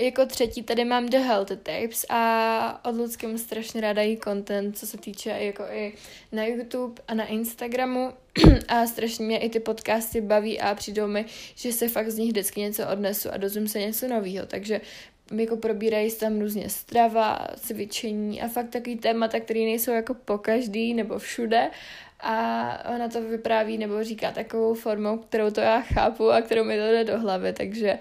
[0.00, 4.78] Jako třetí tady mám The Healthy Tapes a od Lucky mám strašně ráda její content,
[4.78, 5.92] co se týče jako i
[6.32, 8.12] na YouTube a na Instagramu.
[8.68, 12.30] A strašně mě i ty podcasty baví a přijdou mi, že se fakt z nich
[12.30, 14.80] vždycky něco odnesu a dozvím se něco nového, takže
[15.32, 20.38] jako probírají se tam různě strava, cvičení a fakt takový témata, které nejsou jako po
[20.38, 21.70] každý nebo všude.
[22.20, 26.76] A ona to vypráví nebo říká takovou formou, kterou to já chápu a kterou mi
[26.76, 27.98] to jde do hlavy, takže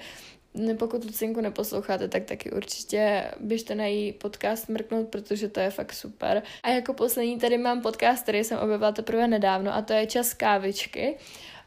[0.80, 5.94] pokud Lucinku neposloucháte, tak taky určitě běžte na její podcast mrknout, protože to je fakt
[5.94, 6.44] super.
[6.64, 10.34] A jako poslední tady mám podcast, který jsem objevila teprve nedávno a to je Čas
[10.34, 11.18] kávičky.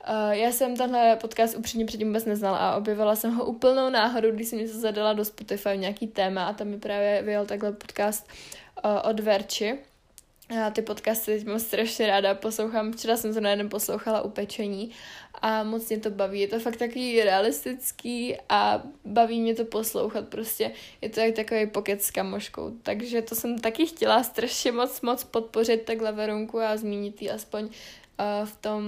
[0.09, 4.31] Uh, já jsem tenhle podcast upřímně předtím vůbec neznala a objevila jsem ho úplnou náhodou,
[4.31, 8.29] když jsem něco zadala do Spotify nějaký téma a tam mi právě vyjel takhle podcast
[8.85, 9.79] uh, od Verči
[10.51, 14.31] Já ty podcasty teď mám strašně ráda, poslouchám, včera jsem to na jeden poslouchala u
[14.31, 14.91] pečení
[15.35, 16.41] a moc mě to baví.
[16.41, 20.73] Je to fakt takový realistický a baví mě to poslouchat prostě.
[21.01, 22.71] Je to jak takový pokec s kamoškou.
[22.83, 27.65] Takže to jsem taky chtěla strašně moc, moc podpořit takhle Verunku a zmínit ji aspoň
[27.65, 27.71] uh,
[28.45, 28.83] v tom,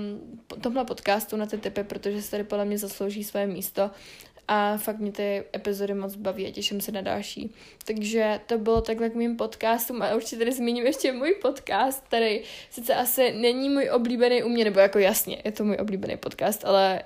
[0.60, 3.90] tomhle podcastu na ty typy, protože se tady podle mě zaslouží své místo
[4.48, 7.54] a fakt mě ty epizody moc baví a těším se na další.
[7.84, 12.40] Takže to bylo takhle k mým podcastům a určitě tady zmíním ještě můj podcast, který
[12.70, 16.64] sice asi není můj oblíbený u mě, nebo jako jasně, je to můj oblíbený podcast,
[16.64, 17.02] ale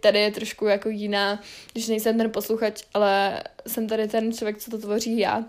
[0.00, 4.70] tady je trošku jako jiná, když nejsem ten posluchač, ale jsem tady ten člověk, co
[4.70, 5.44] to tvoří já.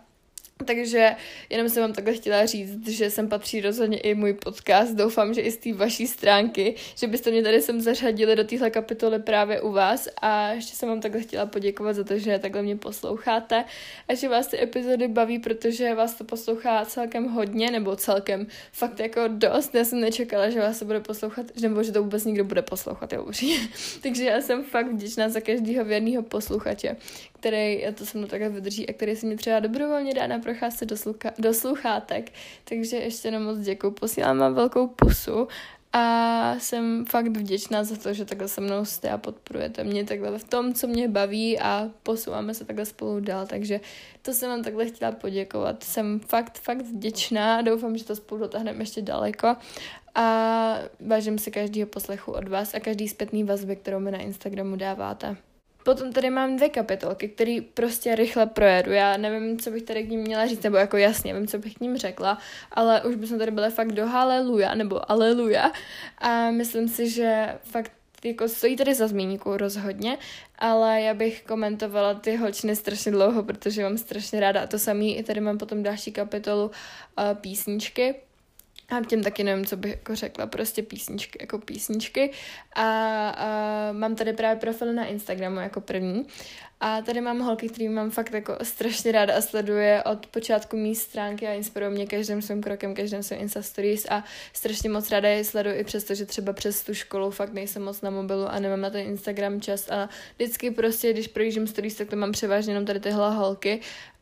[0.65, 1.15] Takže
[1.49, 4.95] jenom jsem vám takhle chtěla říct, že sem patří rozhodně i můj podcast.
[4.95, 8.69] Doufám, že i z té vaší stránky, že byste mě tady sem zařadili do téhle
[8.69, 10.07] kapitoly právě u vás.
[10.21, 13.63] A ještě jsem vám takhle chtěla poděkovat za to, že takhle mě posloucháte
[14.07, 18.99] a že vás ty epizody baví, protože vás to poslouchá celkem hodně, nebo celkem fakt
[18.99, 19.75] jako dost.
[19.75, 23.13] Já jsem nečekala, že vás to bude poslouchat, nebo že to vůbec nikdo bude poslouchat,
[23.13, 23.25] jo,
[24.01, 26.95] Takže já jsem fakt vděčná za každého věrného posluchače,
[27.41, 30.85] který to se mnou takhle vydrží a který si mě třeba dobrovolně dá na procházce
[30.85, 32.31] do, slucha, do sluchátek.
[32.63, 35.47] Takže ještě jenom moc děkuji, posílám vám velkou pusu
[35.93, 40.39] a jsem fakt vděčná za to, že takhle se mnou jste a podporujete mě takhle
[40.39, 43.79] v tom, co mě baví a posouváme se takhle spolu dál, takže
[44.21, 45.83] to jsem vám takhle chtěla poděkovat.
[45.83, 49.55] Jsem fakt, fakt vděčná, doufám, že to spolu dotáhneme ještě daleko
[50.15, 54.75] a vážím si každého poslechu od vás a každý zpětný vazby, kterou mi na Instagramu
[54.75, 55.37] dáváte.
[55.83, 58.91] Potom tady mám dvě kapitolky, které prostě rychle projedu.
[58.91, 61.73] Já nevím, co bych tady k ním měla říct, nebo jako jasně, vím, co bych
[61.73, 62.37] k ním řekla,
[62.71, 65.71] ale už bychom tady byli fakt do haleluja, nebo aleluja.
[66.17, 67.91] A myslím si, že fakt
[68.25, 70.17] jako stojí tady za zmínku rozhodně,
[70.59, 75.17] ale já bych komentovala ty holčiny strašně dlouho, protože mám strašně ráda a to samý,
[75.17, 76.71] i tady mám potom další kapitolu uh,
[77.33, 78.15] písničky,
[78.91, 82.31] a těm taky nevím, co bych jako řekla, prostě písničky, jako písničky.
[82.75, 86.25] A, a mám tady právě profil na Instagramu jako první.
[86.83, 90.95] A tady mám holky, který mám fakt jako strašně ráda a sleduje od počátku mý
[90.95, 94.23] stránky a inspiruje mě každým svým krokem, každým svým Insta Stories a
[94.53, 98.01] strašně moc ráda je sleduju i přesto, že třeba přes tu školu fakt nejsem moc
[98.01, 102.09] na mobilu a nemám na ten Instagram čas a vždycky prostě, když projíždím stories, tak
[102.09, 103.79] to mám převážně jenom tady tyhle holky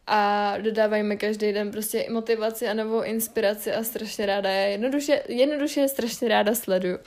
[0.10, 4.70] a dodávají mi každý den prostě motivaci a novou inspiraci a strašně ráda je.
[4.70, 6.98] Jednoduše, jednoduše strašně ráda sleduju.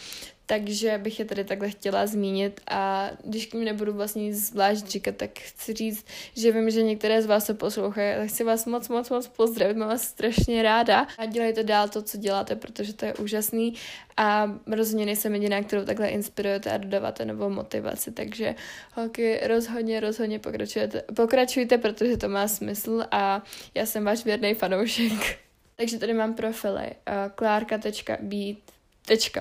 [0.46, 4.86] Takže bych je tady takhle chtěla zmínit a když k ním nebudu vlastně nic zvlášť
[4.86, 8.66] říkat, tak chci říct, že vím, že některé z vás to poslouchají, tak chci vás
[8.66, 12.92] moc, moc, moc pozdravit, mám vás strašně ráda a dělejte dál to, co děláte, protože
[12.92, 13.74] to je úžasný
[14.16, 18.54] a rozhodně nejsem jediná, kterou takhle inspirujete a dodáváte novou motivaci, takže
[18.94, 23.42] holky, rozhodně, rozhodně pokračujete, pokračujte, protože to má smysl a
[23.74, 25.12] já jsem váš věrný fanoušek.
[25.76, 28.81] Takže tady mám profily uh, klárka.beat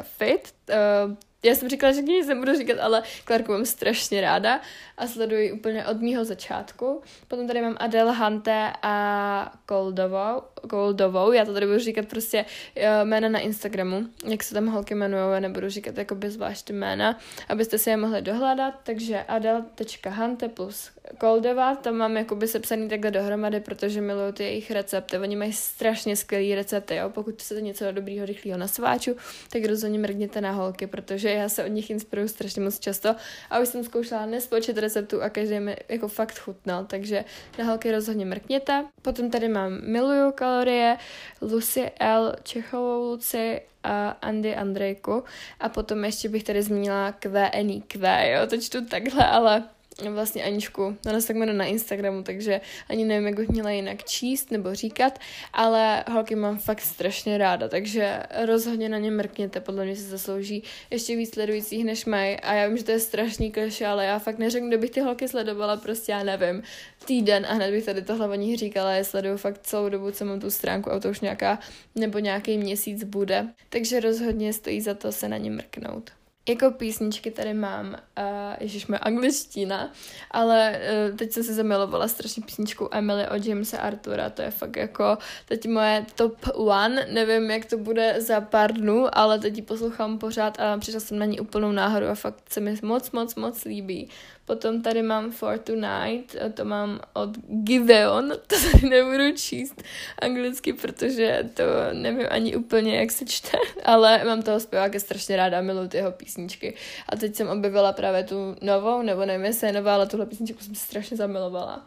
[0.03, 0.53] fit.
[0.69, 4.61] Uh, já jsem říkala, že nic nebudu říkat, ale Clarku mám strašně ráda
[4.97, 7.01] a sleduji úplně od mýho začátku.
[7.27, 11.31] Potom tady mám Adele Hante a Coldovou, Coldovou.
[11.31, 12.45] Já to tady budu říkat prostě
[12.77, 17.19] uh, jména na Instagramu, jak se tam holky jmenují, já nebudu říkat jako zvlášť jména,
[17.49, 18.73] abyste si je mohli dohledat.
[18.83, 25.17] Takže adele.hante plus Coldova, tam mám jakoby sepsaný takhle dohromady, protože miluju ty jejich recepty.
[25.17, 27.09] Oni mají strašně skvělý recepty, jo.
[27.09, 29.15] Pokud chcete něco dobrýho, rychlého na sváču,
[29.49, 33.15] tak rozhodně mrkněte na holky, protože já se od nich inspiruju strašně moc často
[33.49, 37.25] a už jsem zkoušela nespočet receptů a každý mi jako fakt chutnal, takže
[37.59, 38.85] na holky rozhodně mrkněte.
[39.01, 40.97] Potom tady mám Miluju kalorie,
[41.41, 42.35] Lucy L.
[42.43, 45.23] Čechovou Luci a Andy Andrejku
[45.59, 49.63] a potom ještě bych tady zmínila QNIQ, jo, to čtu takhle, ale
[50.09, 54.03] vlastně Aničku, ona se tak jmenuje na Instagramu, takže ani nevím, jak bych měla jinak
[54.03, 55.19] číst nebo říkat,
[55.53, 60.63] ale holky mám fakt strašně ráda, takže rozhodně na ně mrkněte, podle mě si zaslouží
[60.89, 64.19] ještě víc sledujících než mají a já vím, že to je strašný kliše, ale já
[64.19, 66.63] fakt neřeknu, kde bych ty holky sledovala, prostě já nevím,
[67.05, 70.25] týden a hned bych tady tohle o nich říkala, já sleduju fakt celou dobu, co
[70.25, 71.59] mám tu stránku a to už nějaká
[71.95, 76.20] nebo nějaký měsíc bude, takže rozhodně stojí za to se na ně mrknout.
[76.49, 78.23] Jako písničky tady mám, uh,
[78.59, 79.91] ježiš, moje angličtina,
[80.31, 84.75] ale uh, teď jsem se zamilovala strašně písničkou Emily od Jamesa Artura, to je fakt
[84.75, 89.61] jako teď moje top one, nevím, jak to bude za pár dnů, ale teď ji
[89.61, 93.35] poslouchám pořád a přišla jsem na ní úplnou náhodu a fakt se mi moc, moc,
[93.35, 94.09] moc líbí.
[94.51, 99.83] Potom tady mám For Tonight, to mám od Giveon, to tady nebudu číst
[100.19, 105.61] anglicky, protože to nevím ani úplně, jak se čte, ale mám toho zpěváka strašně ráda,
[105.61, 106.73] miluji jeho písničky.
[107.09, 110.63] A teď jsem objevila právě tu novou, nebo nevím, jestli je nová, ale tuhle písničku
[110.63, 111.85] jsem strašně zamilovala.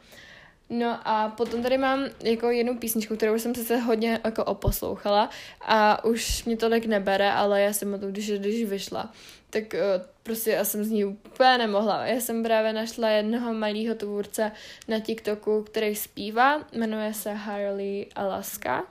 [0.71, 6.05] No a potom tady mám jako jednu písničku, kterou jsem se hodně jako oposlouchala a
[6.05, 9.13] už mě tolik nebere, ale já jsem o to, když, když vyšla,
[9.55, 12.07] tak uh, prostě já jsem z ní úplně nemohla.
[12.07, 14.53] Já jsem právě našla jednoho malého tvůrce
[14.89, 18.85] na TikToku, který zpívá, jmenuje se Harley Alaska.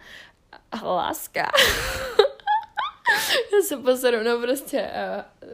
[0.72, 1.52] Alaska.
[3.54, 4.90] já se poseru, no prostě,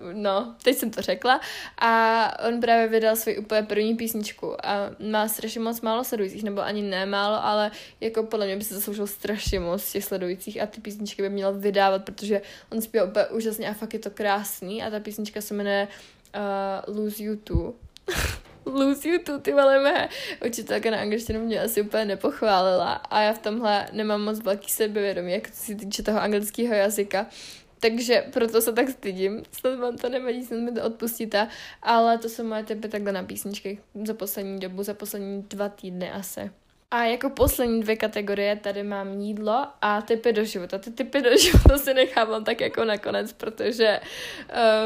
[0.02, 1.42] uh, no, teď jsem to řekla.
[1.78, 6.62] A on právě vydal svůj úplně první písničku a má strašně moc málo sledujících, nebo
[6.62, 10.66] ani ne málo, ale jako podle mě by se zasloužil strašně moc těch sledujících a
[10.66, 14.84] ty písničky by měl vydávat, protože on zpívá úplně úžasně a fakt je to krásný
[14.84, 15.88] a ta písnička se jmenuje
[16.88, 17.74] uh, Lose You Too.
[18.74, 20.10] lose you to, ty vole mé
[20.48, 25.32] učitelka na angličtinu mě asi úplně nepochválila a já v tomhle nemám moc velký sebevědomí,
[25.32, 27.28] jak se týče toho anglického jazyka.
[27.80, 29.44] Takže proto se tak stydím.
[29.52, 31.48] Snad vám to nevadí, snad mi to odpustíte.
[31.82, 36.12] Ale to jsou moje typy takhle na písničky za poslední dobu, za poslední dva týdny
[36.12, 36.52] asi.
[36.92, 40.78] A jako poslední dvě kategorie tady mám jídlo a typy do života.
[40.78, 44.00] Ty typy do života si nechávám tak jako nakonec, protože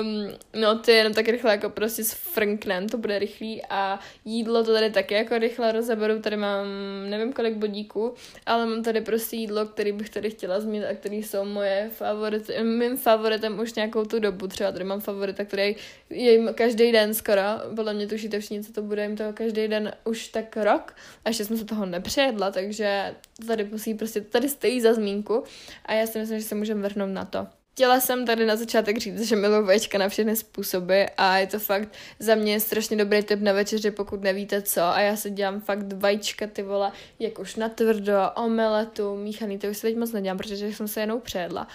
[0.01, 3.61] um, no ty jenom tak rychle jako prostě s frnknem, to bude rychlý.
[3.69, 6.65] A jídlo to tady taky jako rychle rozeberu, tady mám
[7.09, 8.13] nevím kolik bodíků,
[8.45, 12.63] ale mám tady prostě jídlo, který bych tady chtěla zmínit a který jsou moje favority,
[12.63, 15.75] mým favoritem už nějakou tu dobu, třeba tady mám favorita, který
[16.09, 17.41] je jim každý den skoro,
[17.75, 20.95] podle mě tušíte všichni, co to bude jim toho každý den už tak rok.
[21.25, 23.15] A ještě jsme se toho nepřejedla, takže
[23.47, 25.43] tady musí prostě, tady stojí za zmínku
[25.85, 27.47] a já si myslím, že se můžeme vrhnout na to.
[27.73, 31.59] Chtěla jsem tady na začátek říct, že miluji vajíčka na všechny způsoby a je to
[31.59, 34.81] fakt za mě strašně dobrý tip na večeři, pokud nevíte co.
[34.81, 39.67] A já se dělám fakt vajíčka, ty vole, jak už na tvrdo, omeletu, míchaný, to
[39.67, 41.67] už se teď moc nedělám, protože jsem se jenom přejedla.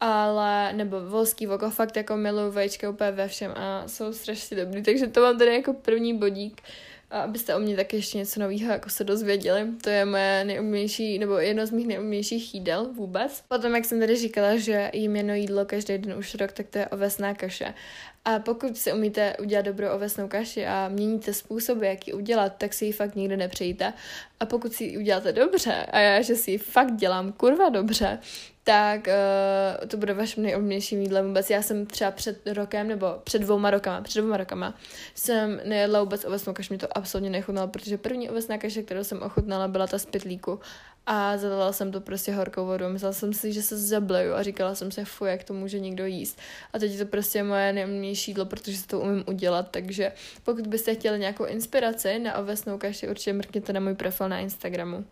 [0.00, 4.82] Ale, nebo volský voko, fakt jako miluji vajíčka úplně ve všem a jsou strašně dobrý,
[4.82, 6.62] takže to mám tady jako první bodík.
[6.62, 9.66] Uh, a abyste o mě taky ještě něco nového jako se dozvěděli.
[9.82, 13.42] To je moje nejumější, nebo jedno z mých nejumějších jídel vůbec.
[13.48, 16.78] Potom, jak jsem tady říkala, že jím jedno jídlo každý den už rok, tak to
[16.78, 17.74] je ovesná kaše.
[18.24, 22.74] A pokud si umíte udělat dobrou ovesnou kaši a měníte způsoby, jak ji udělat, tak
[22.74, 23.92] si ji fakt nikdy nepřejíte.
[24.40, 28.18] A pokud si ji uděláte dobře, a já, že si ji fakt dělám kurva dobře,
[28.64, 31.50] tak uh, to bude vaším nejoblíbenějším jídlem vůbec.
[31.50, 34.74] Já jsem třeba před rokem, nebo před dvouma rokama, před dvouma rokama
[35.14, 39.22] jsem nejedla vůbec ovesnou kaši, mě to absolutně nechutnalo, protože první ovesná kaše, kterou jsem
[39.22, 40.60] ochutnala, byla ta z pytlíku
[41.06, 42.88] a zadala jsem to prostě horkou vodu.
[42.88, 46.06] Myslela jsem si, že se zableju a říkala jsem si, fuj, jak to může někdo
[46.06, 46.38] jíst.
[46.72, 50.12] A teď je to prostě moje nejumnější jídlo, protože se to umím udělat, takže
[50.44, 55.04] pokud byste chtěli nějakou inspiraci na ovesnou kaši, určitě mrkněte na můj profil na Instagramu.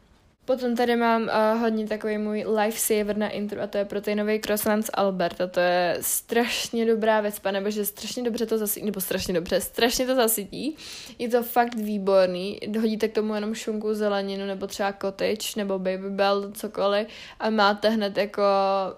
[0.44, 4.87] Potom tady mám uh, hodně takový můj lifesaver na intro a to je proteinový croissant
[4.87, 5.46] z Alberta.
[5.46, 10.07] To je strašně dobrá věc, pane že strašně dobře to zasytí, nebo strašně dobře, strašně
[10.07, 10.76] to zasytí.
[11.18, 12.61] Je to fakt výborný.
[12.81, 17.07] Hodíte k tomu jenom šunku, zeleninu, nebo třeba cottage, nebo baby bell, cokoliv
[17.40, 18.42] a máte hned jako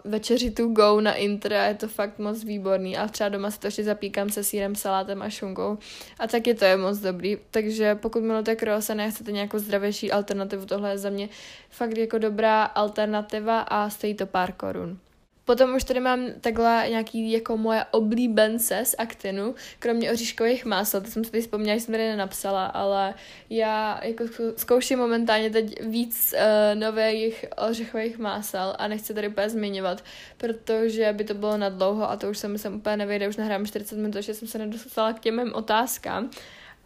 [0.04, 2.96] večeři to go na intro a je to fakt moc výborný.
[2.96, 5.78] A třeba doma si to ještě zapíkám se sírem, salátem a šunkou
[6.18, 7.36] a taky to je moc dobrý.
[7.50, 11.28] Takže pokud milujete croissant a chcete nějakou zdravější alternativu, tohle je za mě
[11.70, 14.98] fakt jako dobrá alternativa a stojí to pár korun.
[15.44, 21.10] Potom už tady mám takhle nějaký jako moje oblíbence z Actinu, kromě oříškových másel, to
[21.10, 23.14] jsem si vzpomněla, že jsem tady nenapsala, ale
[23.50, 24.24] já jako
[24.56, 30.04] zkouším momentálně teď víc uh, nových ořechových másel a nechci tady úplně zmiňovat,
[30.36, 33.36] protože by to bylo na dlouho a to už se mi sem úplně nevejde, už
[33.36, 36.30] nahrám 40 minut, že jsem se nedostala k těm mým otázkám.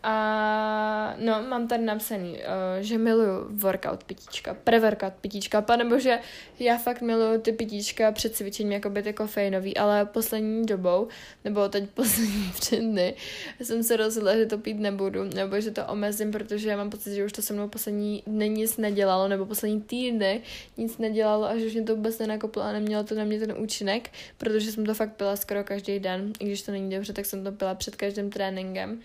[0.03, 2.39] A no, mám tady napsaný, uh,
[2.81, 6.19] že miluju workout pitíčka, pre-workout pitíčka, panebože
[6.59, 11.09] já fakt miluju ty pitíčka před cvičením, jako by ty kofeinový, ale poslední dobou,
[11.45, 13.15] nebo teď poslední tři dny,
[13.63, 17.15] jsem se rozhodla, že to pít nebudu, nebo že to omezím, protože já mám pocit,
[17.15, 20.43] že už to se mnou poslední dny nic nedělalo, nebo poslední týdny
[20.77, 23.55] nic nedělalo a že už mě to vůbec nenakoplo a nemělo to na mě ten
[23.59, 27.27] účinek, protože jsem to fakt pila skoro každý den, i když to není dobře, tak
[27.27, 29.01] jsem to pila před každým tréninkem.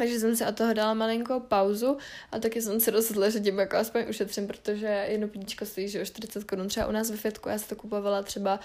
[0.00, 1.96] Takže jsem si od toho dala malinkou pauzu
[2.32, 6.02] a taky jsem se rozhodla, že tím jako aspoň ušetřím, protože jedno píčko stojí, že
[6.02, 8.60] o 40 korun třeba u nás ve Fitku, já si to kupovala třeba,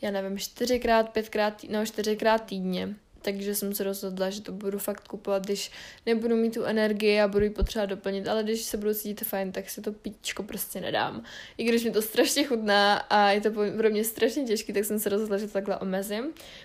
[0.00, 5.08] já nevím, čtyřikrát, pětkrát, no čtyřikrát týdně takže jsem se rozhodla, že to budu fakt
[5.08, 5.70] kupovat, když
[6.06, 9.52] nebudu mít tu energii a budu ji potřeba doplnit, ale když se budu cítit fajn,
[9.52, 11.22] tak si to píčko prostě nedám.
[11.58, 14.98] I když mi to strašně chutná a je to pro mě strašně těžký, tak jsem
[14.98, 16.24] se rozhodla, že to takhle omezím.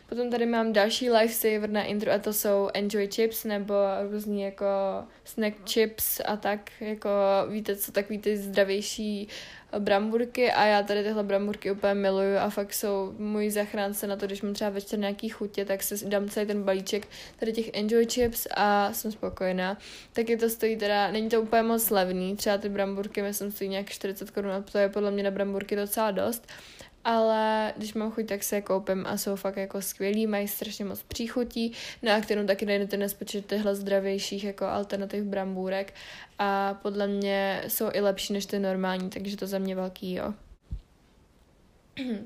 [0.09, 3.73] Potom tady mám další lifesaver na intro a to jsou Enjoy Chips nebo
[4.11, 4.65] různý jako
[5.23, 7.09] snack chips a tak, jako
[7.49, 9.27] víte co, takový ty zdravější
[9.79, 14.25] bramburky a já tady tyhle bramburky úplně miluju a fakt jsou můj zachránce na to,
[14.25, 17.07] když mám třeba večer nějaký chutě, tak si dám celý ten balíček
[17.39, 19.77] tady těch enjoy chips a jsem spokojená.
[20.13, 23.89] Taky to stojí teda, není to úplně moc levný, třeba ty bramburky myslím stojí nějak
[23.89, 26.47] 40 korun a to je podle mě na bramburky docela dost
[27.07, 30.85] ale když mám chuť, tak se je koupím a jsou fakt jako skvělí, mají strašně
[30.85, 31.71] moc příchutí,
[32.03, 35.93] na kterou taky najdete nespočet tyhle zdravějších jako alternativ brambůrek
[36.39, 40.33] a podle mě jsou i lepší než ty normální, takže to za mě velký jo.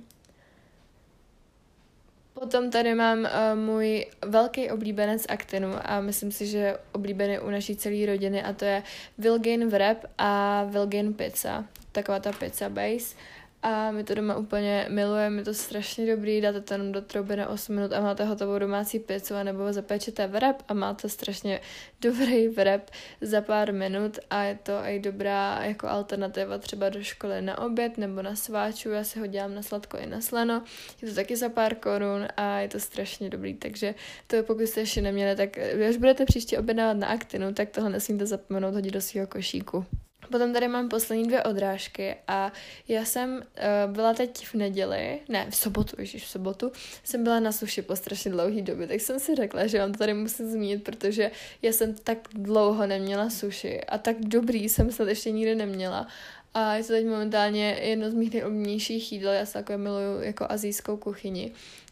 [2.33, 7.75] Potom tady mám uh, můj velký oblíbenec Actinu a myslím si, že oblíbený u naší
[7.75, 8.83] celé rodiny a to je
[9.17, 13.15] Vilgain Wrap a Vilgain Pizza, taková ta pizza base.
[13.63, 17.35] A my to doma úplně milujeme, je to strašně dobrý, dáte to jenom do trouby
[17.35, 21.59] na 8 minut a máte hotovou domácí pizzu, nebo zapečete vrep a máte strašně
[22.01, 22.91] dobrý vrep
[23.21, 27.97] za pár minut a je to i dobrá jako alternativa třeba do školy na oběd
[27.97, 30.63] nebo na sváču, já si ho dělám na sladko i na slano,
[31.01, 33.95] je to taky za pár korun a je to strašně dobrý, takže
[34.27, 37.89] to je, pokud jste ještě neměli, tak když budete příště objednávat na Actinu, tak tohle
[37.89, 39.85] nesmíte zapomenout hodit do svého košíku.
[40.29, 42.51] Potom tady mám poslední dvě odrážky a
[42.87, 46.71] já jsem uh, byla teď v neděli, ne, v sobotu, ježiš, v sobotu,
[47.03, 49.97] jsem byla na suši po strašně dlouhý době, tak jsem si řekla, že vám to
[49.97, 55.09] tady musím zmínit, protože já jsem tak dlouho neměla suši a tak dobrý jsem se
[55.09, 56.07] ještě nikdy neměla
[56.53, 60.45] a je to teď momentálně jedno z mých nejoblíbenějších jídel, já se takové miluju jako
[60.49, 61.51] azijskou kuchyni.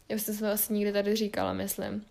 [0.09, 2.05] Já jsem to asi nikdy tady říkala, myslím.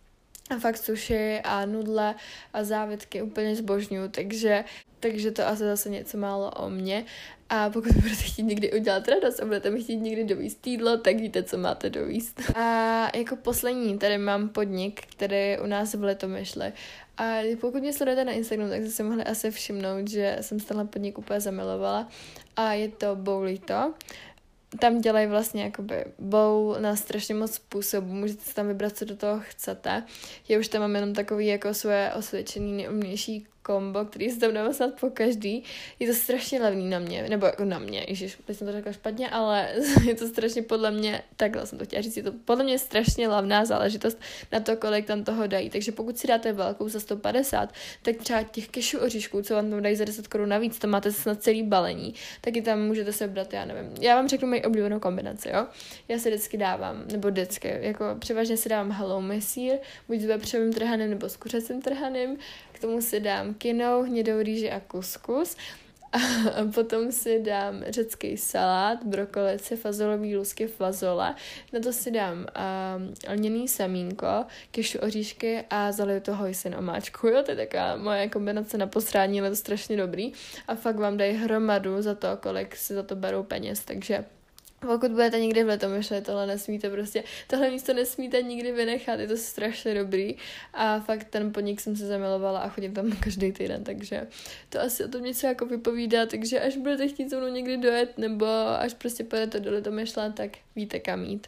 [0.51, 2.15] A fakt suši a nudle
[2.53, 4.65] a závitky úplně zbožňuju, takže
[5.01, 7.05] takže to asi zase něco málo o mně.
[7.51, 11.17] A pokud budete chtít někdy udělat radost a budete mi chtít někdy dovíst jídlo, tak
[11.17, 12.41] víte, co máte dovíst.
[12.55, 16.73] A jako poslední tady mám podnik, který u nás v Litomyšli.
[17.19, 20.67] A pokud mě sledujete na Instagramu, tak jste si mohli asi všimnout, že jsem se
[20.67, 22.09] tenhle podnik úplně zamilovala.
[22.57, 23.95] A je to Bowlito
[24.81, 29.17] tam dělají vlastně jakoby bowl na strašně moc způsobů, můžete si tam vybrat, co do
[29.17, 30.03] toho chcete.
[30.49, 34.73] Já už tam mám jenom takový jako svoje osvědčený nejumnější kombo, který si tam dám
[34.73, 35.65] snad po každý.
[36.01, 39.31] Je to strašně levný na mě, nebo jako na mě, když jsem to řekla špatně,
[39.31, 39.69] ale
[40.07, 43.29] je to strašně podle mě, takhle jsem to chtěla říct, je to podle mě strašně
[43.29, 44.19] levná záležitost
[44.53, 45.71] na to, kolik tam toho dají.
[45.71, 49.83] Takže pokud si dáte velkou za 150, tak třeba těch kešu oříšků, co vám tam
[49.83, 53.65] dají za 10 korun navíc, to máte snad celý balení, taky tam můžete sebrat, já
[53.65, 53.95] nevím.
[54.01, 55.67] Já vám řeknu moji oblíbenou kombinaci, jo.
[56.09, 60.73] Já si vždycky dávám, nebo vždycky, jako převážně si dávám hello mesír, buď s vepřovým
[60.73, 62.37] trhanem nebo s kuřecím trhanem,
[62.79, 65.57] k tomu si dám kinou, hnědou rýži a kuskus.
[66.13, 71.35] A potom si dám řecký salát, brokolici, fazolový lusky, fazole.
[71.73, 77.27] Na to si dám um, lněný samínko, kešu oříšky a zaliju to hojsin omáčku.
[77.27, 80.33] Jo, to je taková moje kombinace na posrání, ale to strašně dobrý.
[80.69, 84.25] A fakt vám dají hromadu za to, kolik si za to berou peněz, takže
[84.81, 89.37] pokud budete někdy v Letomyšle, tohle nesmíte prostě, tohle místo nesmíte nikdy vynechat, je to
[89.37, 90.37] strašně dobrý.
[90.75, 94.27] A fakt ten podnik jsem se zamilovala a chodím tam každý týden, takže
[94.69, 98.19] to asi o tom něco jako vypovídá, takže až budete chtít se mnou někdy dojet
[98.19, 98.47] nebo
[98.79, 101.47] až prostě pojedete do Letomyšle, tak víte kam jít.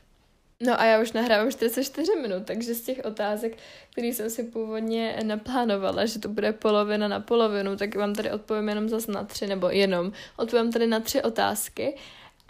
[0.62, 3.56] No a já už nahrávám 44 minut, takže z těch otázek,
[3.92, 8.68] které jsem si původně naplánovala, že to bude polovina na polovinu, tak vám tady odpovím
[8.68, 10.12] jenom zase na tři, nebo jenom.
[10.36, 11.94] Odpovím tady na tři otázky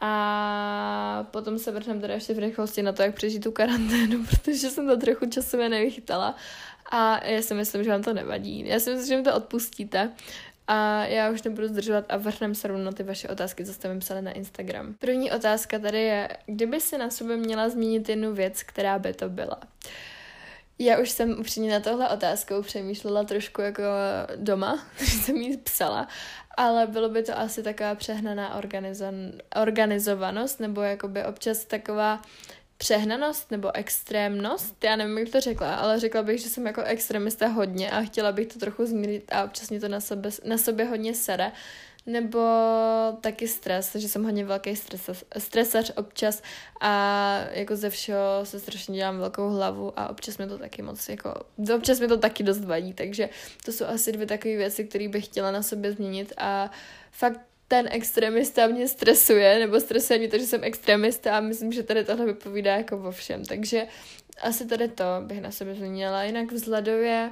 [0.01, 4.71] a potom se vrhneme teda ještě v rychlosti na to, jak přežít tu karanténu, protože
[4.71, 6.37] jsem to trochu časově nevychytala.
[6.91, 8.65] A já si myslím, že vám to nevadí.
[8.67, 10.13] Já si myslím, že mi to odpustíte.
[10.67, 13.95] A já už nebudu zdržovat a vrhneme se rovnou na ty vaše otázky, co jste
[13.95, 14.95] mi psali na Instagram.
[14.99, 19.29] První otázka tady je, kdyby si na sobě měla zmínit jednu věc, která by to
[19.29, 19.61] byla?
[20.83, 23.83] Já už jsem upřímně na tohle otázkou přemýšlela trošku jako
[24.37, 26.09] doma, když jsem jí psala
[26.61, 28.61] ale bylo by to asi taková přehnaná
[29.63, 32.23] organizovanost, nebo jakoby občas taková
[32.77, 37.47] přehnanost nebo extrémnost, já nevím, jak to řekla, ale řekla bych, že jsem jako extremista
[37.47, 40.85] hodně a chtěla bych to trochu zmírit a občas mě to na, sebe, na sobě
[40.85, 41.53] hodně sere,
[42.13, 42.39] nebo
[43.21, 46.43] taky stres, že jsem hodně velký stresař, stresař občas
[46.81, 51.09] a jako ze všeho se strašně dělám velkou hlavu a občas mi to taky moc
[51.09, 51.35] jako,
[51.75, 53.29] občas mi to taky dost vadí, takže
[53.65, 56.71] to jsou asi dvě takové věci, které bych chtěla na sobě změnit a
[57.13, 61.83] fakt ten extremista mě stresuje, nebo stresuje mě to, že jsem extremista a myslím, že
[61.83, 63.87] tady tohle vypovídá jako vo všem, takže
[64.43, 67.31] asi tady to bych na sebe změnila, jinak vzhledově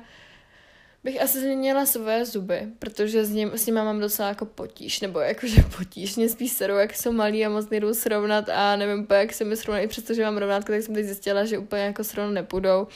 [1.09, 5.21] bych asi změnila svoje zuby, protože s, ním, s nimi mám docela jako potíž, nebo
[5.21, 9.33] jakože potíž, mě spíš serou, jak jsou malý a moc nejdu srovnat a nevím, jak
[9.33, 12.87] se mi srovnají, přestože mám rovnátko, tak jsem teď zjistila, že úplně jako srovnat nepůjdou.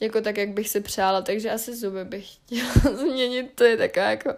[0.00, 4.10] jako tak, jak bych si přála, takže asi zuby bych chtěla změnit, to je taková
[4.10, 4.34] jako,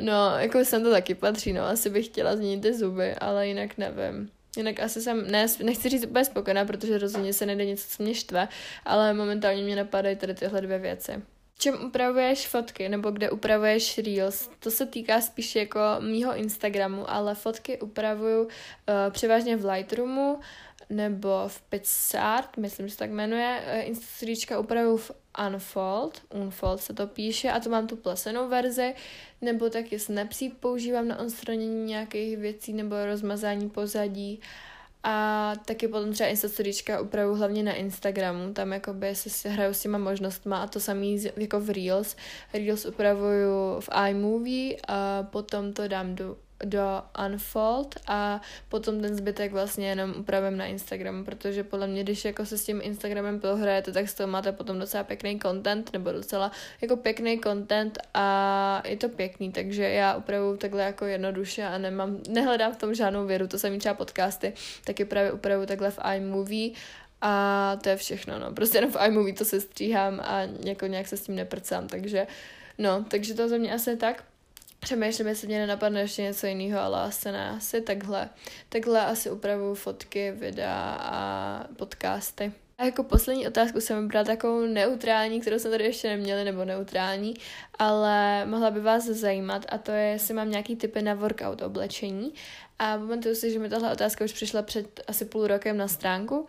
[0.00, 3.78] no, jako jsem to taky patří, no, asi bych chtěla změnit ty zuby, ale jinak
[3.78, 4.30] nevím.
[4.56, 8.14] Jinak asi jsem, ne, nechci říct úplně spokojená, protože rozhodně se nejde něco, co mě
[8.14, 8.48] štve,
[8.84, 11.12] ale momentálně mě napadají tady tyhle dvě věci.
[11.58, 14.50] Čem upravuješ fotky, nebo kde upravuješ Reels?
[14.58, 18.50] To se týká spíš jako mýho Instagramu, ale fotky upravuju uh,
[19.10, 20.40] převážně v Lightroomu,
[20.90, 23.62] nebo v PixArt, myslím, že se tak jmenuje.
[23.66, 25.10] Uh, Instastříčka upravuju v
[25.46, 28.94] Unfold, Unfold se to píše, a to mám tu plesenou verzi,
[29.40, 34.40] nebo taky Snapseed používám na odstranění nějakých věcí nebo rozmazání pozadí.
[35.08, 39.98] A taky potom třeba Instastoryčka upravu hlavně na Instagramu, tam jakoby se hraju s těma
[39.98, 42.16] možnostma a to samý jako v Reels.
[42.54, 49.52] Reels upravuju v iMovie a potom to dám do do Unfold a potom ten zbytek
[49.52, 53.92] vlastně jenom upravím na Instagramu, protože podle mě, když jako se s tím Instagramem prohrajete,
[53.92, 56.50] tak z toho máte potom docela pěkný content, nebo docela
[56.80, 62.18] jako pěkný content a je to pěkný, takže já upravuju takhle jako jednoduše a nemám,
[62.28, 64.52] nehledám v tom žádnou věru, to samý třeba podcasty,
[64.84, 66.70] taky právě upravuju takhle v iMovie
[67.20, 71.08] a to je všechno, no, prostě jenom v iMovie to se stříhám a jako nějak
[71.08, 72.26] se s tím neprcám, takže
[72.78, 74.24] no, takže to za mě asi tak.
[74.86, 78.28] Přemýšlím, jestli mě nenapadne ještě něco jiného, ale asi ne, asi takhle.
[78.68, 82.52] Takhle asi upravuju fotky, videa a podcasty.
[82.78, 87.34] A jako poslední otázku jsem vybrala takovou neutrální, kterou jsme tady ještě neměli, nebo neutrální,
[87.78, 92.34] ale mohla by vás zajímat a to je, jestli mám nějaký typy na workout oblečení.
[92.78, 96.46] A pamatuju si, že mi tahle otázka už přišla před asi půl rokem na stránku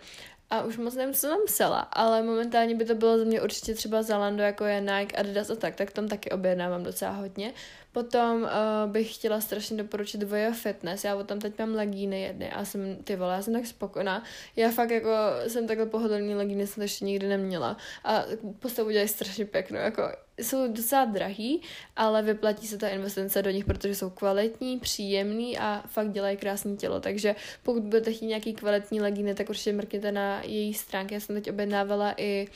[0.50, 3.74] a už moc nevím, co tam psala, ale momentálně by to bylo za mě určitě
[3.74, 7.54] třeba Zalando, jako je Nike, Adidas a tak, tak tam taky objednávám docela hodně.
[7.92, 8.50] Potom uh,
[8.92, 13.16] bych chtěla strašně doporučit Voya Fitness, já tam teď mám legíny jedny a jsem, ty
[13.16, 14.24] vole, já jsem tak spokojená.
[14.56, 15.10] Já fakt jako
[15.48, 18.24] jsem takhle pohodlný legíny jsem to ještě nikdy neměla a
[18.60, 20.02] postavu dělají strašně pěknou, jako
[20.42, 21.62] jsou docela drahý,
[21.96, 26.76] ale vyplatí se ta investice do nich, protože jsou kvalitní, příjemný a fakt dělají krásné
[26.76, 27.00] tělo.
[27.00, 31.14] Takže pokud budete chtít nějaký kvalitní legíny, tak určitě mrkněte na její stránky.
[31.14, 32.48] Já jsem teď objednávala i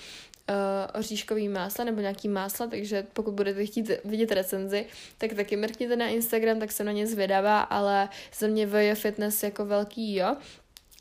[0.50, 4.86] uh, oříškový másla nebo nějaký másla, takže pokud budete chtít vidět recenzi,
[5.18, 8.10] tak taky mrkněte na Instagram, tak se na ně zvědavá, ale
[8.40, 10.36] za mě VJ Fitness jako velký jo.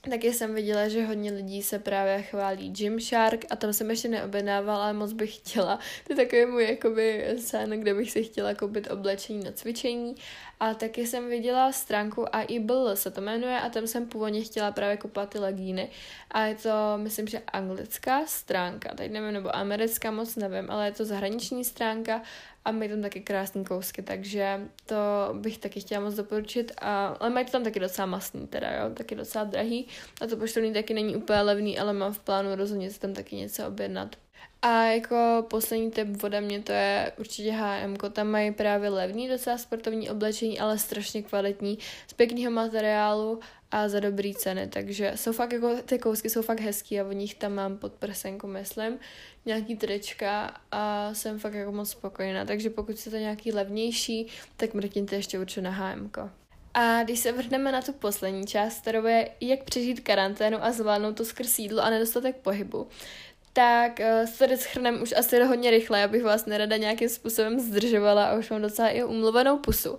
[0.09, 4.85] Taky jsem viděla, že hodně lidí se právě chválí Gymshark a tam jsem ještě neobjednávala,
[4.85, 5.79] ale moc bych chtěla.
[6.07, 10.15] To je takový můj jakoby sen, kde bych si chtěla koupit oblečení na cvičení.
[10.61, 14.97] A taky jsem viděla stránku AIBL se to jmenuje a tam jsem původně chtěla právě
[14.97, 15.91] kupovat ty legíny.
[16.31, 20.93] A je to, myslím, že anglická stránka, teď nevím, nebo americká, moc nevím, ale je
[20.93, 22.23] to zahraniční stránka
[22.65, 24.97] a mají tam taky krásné kousky, takže to
[25.33, 28.95] bych taky chtěla moc doporučit, a, ale mají to tam taky docela masný teda, jo,
[28.95, 29.87] taky docela drahý
[30.21, 33.37] a to poštovní taky není úplně levný, ale mám v plánu rozhodně si tam taky
[33.37, 34.17] něco objednat.
[34.63, 39.59] A jako poslední tip ode mě to je určitě H&M, tam mají právě levný docela
[39.59, 43.41] sportovní oblečení, ale strašně kvalitní, z pěkného materiálu
[43.71, 47.13] a za dobrý ceny, takže jsou fakt jako, ty kousky jsou fakt hezký a o
[47.13, 48.99] nich tam mám pod prsenku, myslím,
[49.47, 55.17] nějaký trička a jsem fakt jako moc spokojená, takže pokud chcete nějaký levnější, tak mrkněte
[55.17, 56.11] ještě určitě na H&M.
[56.75, 61.17] A když se vrhneme na tu poslední část, kterou je jak přežít karanténu a zvládnout
[61.17, 62.87] to skrz jídlo a nedostatek pohybu,
[63.53, 68.25] tak uh, se tady schrnem už asi hodně rychle, abych vás nerada nějakým způsobem zdržovala
[68.25, 69.99] a už mám docela i umluvenou pusu.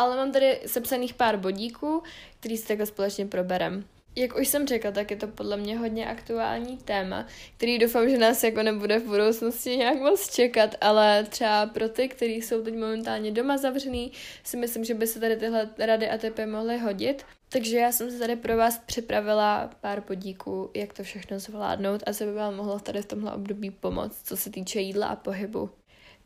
[0.00, 2.02] Ale mám tady sepsaných pár bodíků,
[2.40, 3.84] který si takhle společně proberem.
[4.16, 7.26] Jak už jsem řekla, tak je to podle mě hodně aktuální téma,
[7.56, 12.08] který doufám, že nás jako nebude v budoucnosti nějak moc čekat, ale třeba pro ty,
[12.08, 14.12] kteří jsou teď momentálně doma zavřený,
[14.44, 17.24] si myslím, že by se tady tyhle rady a typy mohly hodit.
[17.48, 22.12] Takže já jsem se tady pro vás připravila pár podíků, jak to všechno zvládnout a
[22.12, 25.70] co by vám mohlo tady v tomhle období pomoct, co se týče jídla a pohybu.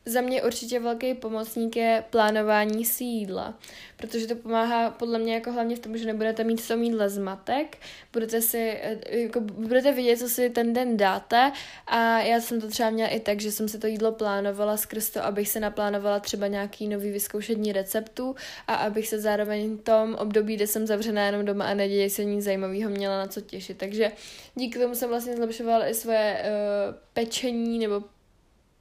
[0.07, 3.53] Za mě určitě velký pomocník je plánování si jídla,
[3.97, 7.09] protože to pomáhá podle mě jako hlavně v tom, že nebudete mít v tom jídle
[7.09, 7.77] zmatek,
[8.13, 11.51] budete si, eh, jako budete vědět, co si ten den dáte
[11.87, 15.09] a já jsem to třeba měla i tak, že jsem si to jídlo plánovala skrz
[15.09, 18.35] to, abych se naplánovala třeba nějaký nový vyzkoušení receptů
[18.67, 22.23] a abych se zároveň v tom období, kde jsem zavřená jenom doma a neděje se
[22.23, 23.77] nic zajímavého, měla na co těšit.
[23.77, 24.11] Takže
[24.55, 28.14] díky tomu jsem vlastně zlepšovala i svoje uh, pečení nebo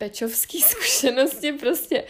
[0.04, 2.04] pečovský zkušenosti, prostě,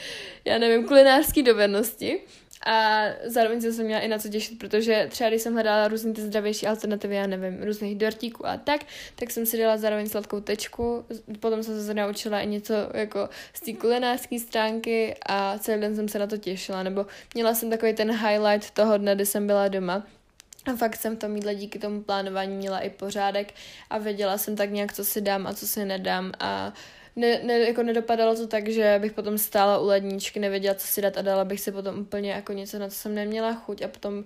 [0.44, 2.20] já nevím, kulinářský dovednosti.
[2.66, 6.12] A zároveň jsem se měla i na co těšit, protože třeba když jsem hledala různé
[6.12, 8.80] ty zdravější alternativy, já nevím, různých dortíků a tak,
[9.14, 11.04] tak jsem si dala zároveň sladkou tečku,
[11.40, 16.08] potom jsem se naučila i něco jako z té kulinářské stránky a celý den jsem
[16.08, 19.68] se na to těšila, nebo měla jsem takový ten highlight toho dne, kdy jsem byla
[19.68, 20.06] doma.
[20.66, 23.54] A fakt jsem v tom jídle díky tomu plánování měla i pořádek
[23.90, 26.72] a věděla jsem tak nějak, co si dám a co si nedám a
[27.16, 31.02] ne, ne, jako nedopadalo to tak, že bych potom stála u ledničky, nevěděla, co si
[31.02, 33.88] dát a dala bych si potom úplně jako něco, na co jsem neměla chuť a
[33.88, 34.24] potom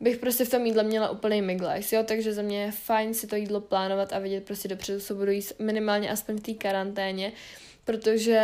[0.00, 3.26] bych prostě v tom jídle měla úplný miglajs, jo, takže za mě je fajn si
[3.26, 7.32] to jídlo plánovat a vědět prostě dopředu, co budu jíst minimálně aspoň v té karanténě,
[7.88, 8.40] protože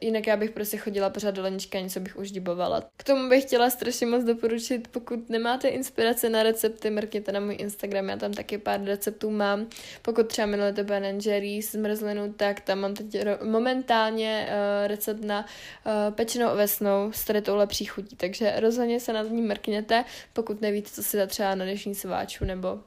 [0.00, 2.82] jinak já bych prostě chodila pořád do leničky a něco bych už dibovala.
[2.96, 7.56] K tomu bych chtěla strašně moc doporučit, pokud nemáte inspirace na recepty, mrkněte na můj
[7.58, 9.66] Instagram, já tam taky pár receptů mám.
[10.02, 15.46] Pokud třeba milujete Ben Jerry's zmrzlinu, tak tam mám teď momentálně uh, recept na
[15.86, 20.60] uh, pečenou ovesnou s tady tou lepší chutí, takže rozhodně se na ní mrkněte, pokud
[20.60, 22.80] nevíte, co si dát třeba na dnešní sváču nebo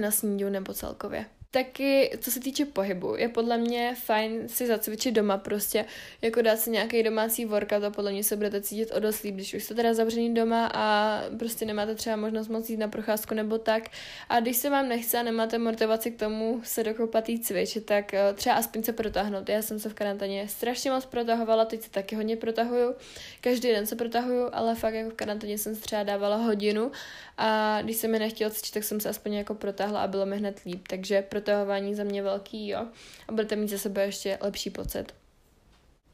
[0.00, 1.24] na snídu nebo celkově.
[1.52, 5.84] Taky, co se týče pohybu, je podle mě fajn si zacvičit doma prostě,
[6.22, 9.34] jako dát si nějaký domácí workout a podle mě se budete cítit o dost líp,
[9.34, 13.34] když už jste teda zavřený doma a prostě nemáte třeba možnost moc jít na procházku
[13.34, 13.82] nebo tak.
[14.28, 18.14] A když se vám nechce a nemáte motivaci k tomu se dokopat jít cvičit, tak
[18.14, 19.48] eh, třeba aspoň se protáhnout.
[19.48, 22.94] Já jsem se v karanténě strašně moc protahovala, teď se taky hodně protahuju.
[23.40, 26.92] Každý den se protahuju, ale fakt jako v karanténě jsem třeba dávala hodinu
[27.38, 30.36] a když se mi nechtělo cvičit, tak jsem se aspoň jako protáhla a bylo mi
[30.36, 30.88] hned líp.
[30.88, 32.86] Takže protahování za mě velký, jo.
[33.28, 35.12] A budete mít za sebe ještě lepší pocit.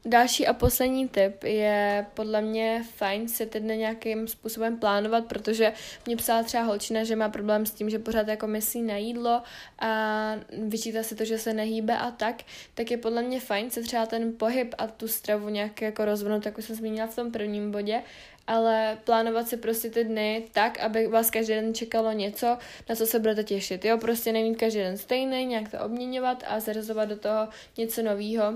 [0.05, 5.73] Další a poslední tip je podle mě fajn si ty dny nějakým způsobem plánovat, protože
[6.05, 9.41] mě psala třeba holčina, že má problém s tím, že pořád jako myslí na jídlo
[9.79, 10.33] a
[10.67, 12.35] vyčítá si to, že se nehýbe a tak,
[12.73, 16.45] tak je podle mě fajn se třeba ten pohyb a tu stravu nějak jako rozvnout,
[16.45, 18.01] jako jsem zmínila v tom prvním bodě
[18.47, 22.57] ale plánovat si prostě ty dny tak, aby vás každý den čekalo něco,
[22.89, 23.85] na co se budete těšit.
[23.85, 28.53] Jo, prostě nemít každý den stejný, nějak to obměňovat a zařazovat do toho něco nového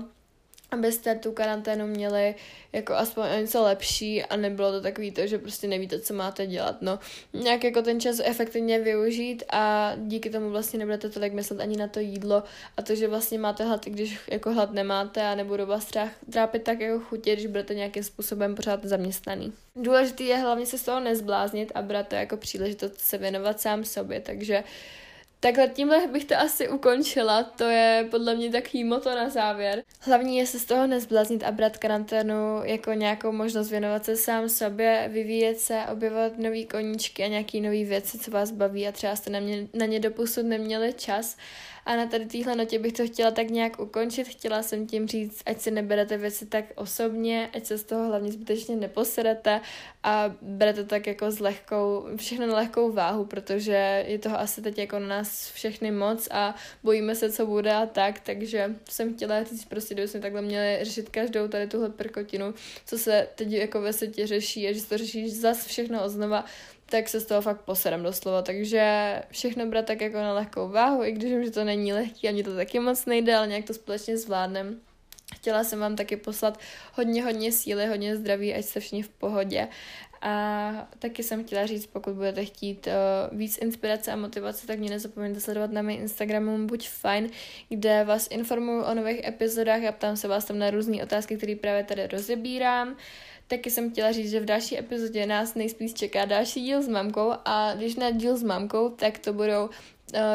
[0.72, 2.34] abyste tu karanténu měli
[2.72, 6.82] jako aspoň něco lepší a nebylo to takový to, že prostě nevíte, co máte dělat.
[6.82, 6.98] No,
[7.32, 11.88] nějak jako ten čas efektivně využít a díky tomu vlastně nebudete tolik myslet ani na
[11.88, 12.42] to jídlo
[12.76, 15.90] a to, že vlastně máte hlad, i když jako hlad nemáte a nebudou vás
[16.32, 19.52] trápit tak jako chutě, když budete nějakým způsobem pořád zaměstnaný.
[19.76, 23.84] Důležitý je hlavně se z toho nezbláznit a brát to jako příležitost se věnovat sám
[23.84, 24.70] sobě, takže uh,
[25.42, 29.82] Takhle tímhle bych to asi ukončila, to je podle mě takový moto na závěr.
[30.00, 34.48] Hlavní je se z toho nezblaznit a brát karanténu jako nějakou možnost věnovat se sám
[34.48, 39.16] sobě, vyvíjet se, objevovat nový koníčky a nějaký nový věci, co vás baví a třeba
[39.16, 41.36] jste na, mě, na ně doposud neměli čas
[41.86, 44.28] a na tady téhle notě bych to chtěla tak nějak ukončit.
[44.28, 48.32] Chtěla jsem tím říct, ať si neberete věci tak osobně, ať se z toho hlavně
[48.32, 49.60] zbytečně neposerete
[50.02, 54.78] a berete tak jako s lehkou, všechno na lehkou váhu, protože je toho asi teď
[54.78, 59.42] jako na nás všechny moc a bojíme se, co bude a tak, takže jsem chtěla
[59.42, 62.54] říct prostě, kdybychom takhle měli řešit každou tady tuhle prkotinu,
[62.86, 66.44] co se teď jako ve světě řeší a že se to řešíš zas všechno oznova,
[66.92, 71.04] tak se z toho fakt poserem doslova, takže všechno brát tak jako na lehkou váhu,
[71.04, 73.74] i když vím, že to není lehký, ani to taky moc nejde, ale nějak to
[73.74, 74.80] společně zvládnem.
[75.34, 76.58] Chtěla jsem vám taky poslat
[76.94, 79.68] hodně, hodně síly, hodně zdraví, ať jste všichni v pohodě.
[80.22, 84.90] A taky jsem chtěla říct, pokud budete chtít uh, víc inspirace a motivace, tak mě
[84.90, 87.30] nezapomeňte sledovat na mém Instagramu Buď fajn,
[87.68, 91.56] kde vás informuju o nových epizodách a ptám se vás tam na různé otázky, které
[91.56, 92.88] právě tady rozebírám.
[92.88, 92.94] Uh,
[93.52, 97.32] Taky jsem chtěla říct, že v další epizodě nás nejspíš čeká další díl s mamkou
[97.44, 99.70] a když na díl s mamkou, tak to budou uh,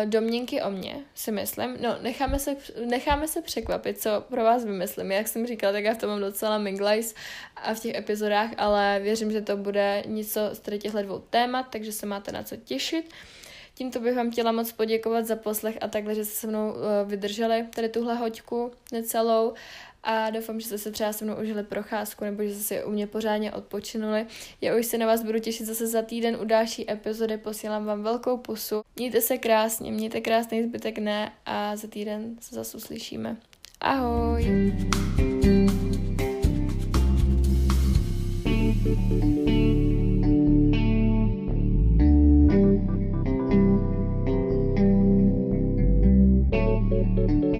[0.05, 1.78] domněnky o mně, si myslím.
[1.82, 2.55] No, necháme se,
[2.86, 5.11] necháme se překvapit, co pro vás vymyslím.
[5.11, 7.15] Jak jsem říkala, tak já v tom mám docela minglajs
[7.55, 11.91] a v těch epizodách, ale věřím, že to bude něco z těchto dvou témat, takže
[11.91, 13.09] se máte na co těšit.
[13.78, 17.09] Tímto bych vám chtěla moc poděkovat za poslech a takhle, že jste se mnou uh,
[17.09, 19.53] vydrželi tady tuhle hoďku necelou
[20.03, 22.91] a doufám, že jste se třeba se mnou užili procházku nebo že jste si u
[22.91, 24.25] mě pořádně odpočinuli.
[24.61, 28.03] Já už se na vás budu těšit zase za týden u další epizody, posílám vám
[28.03, 28.81] velkou pusu.
[28.95, 33.37] Mějte se krásně, mějte krásný zbytek ne a za týden se zase uslyšíme.
[33.81, 34.45] Ahoj!
[38.87, 39.36] thank you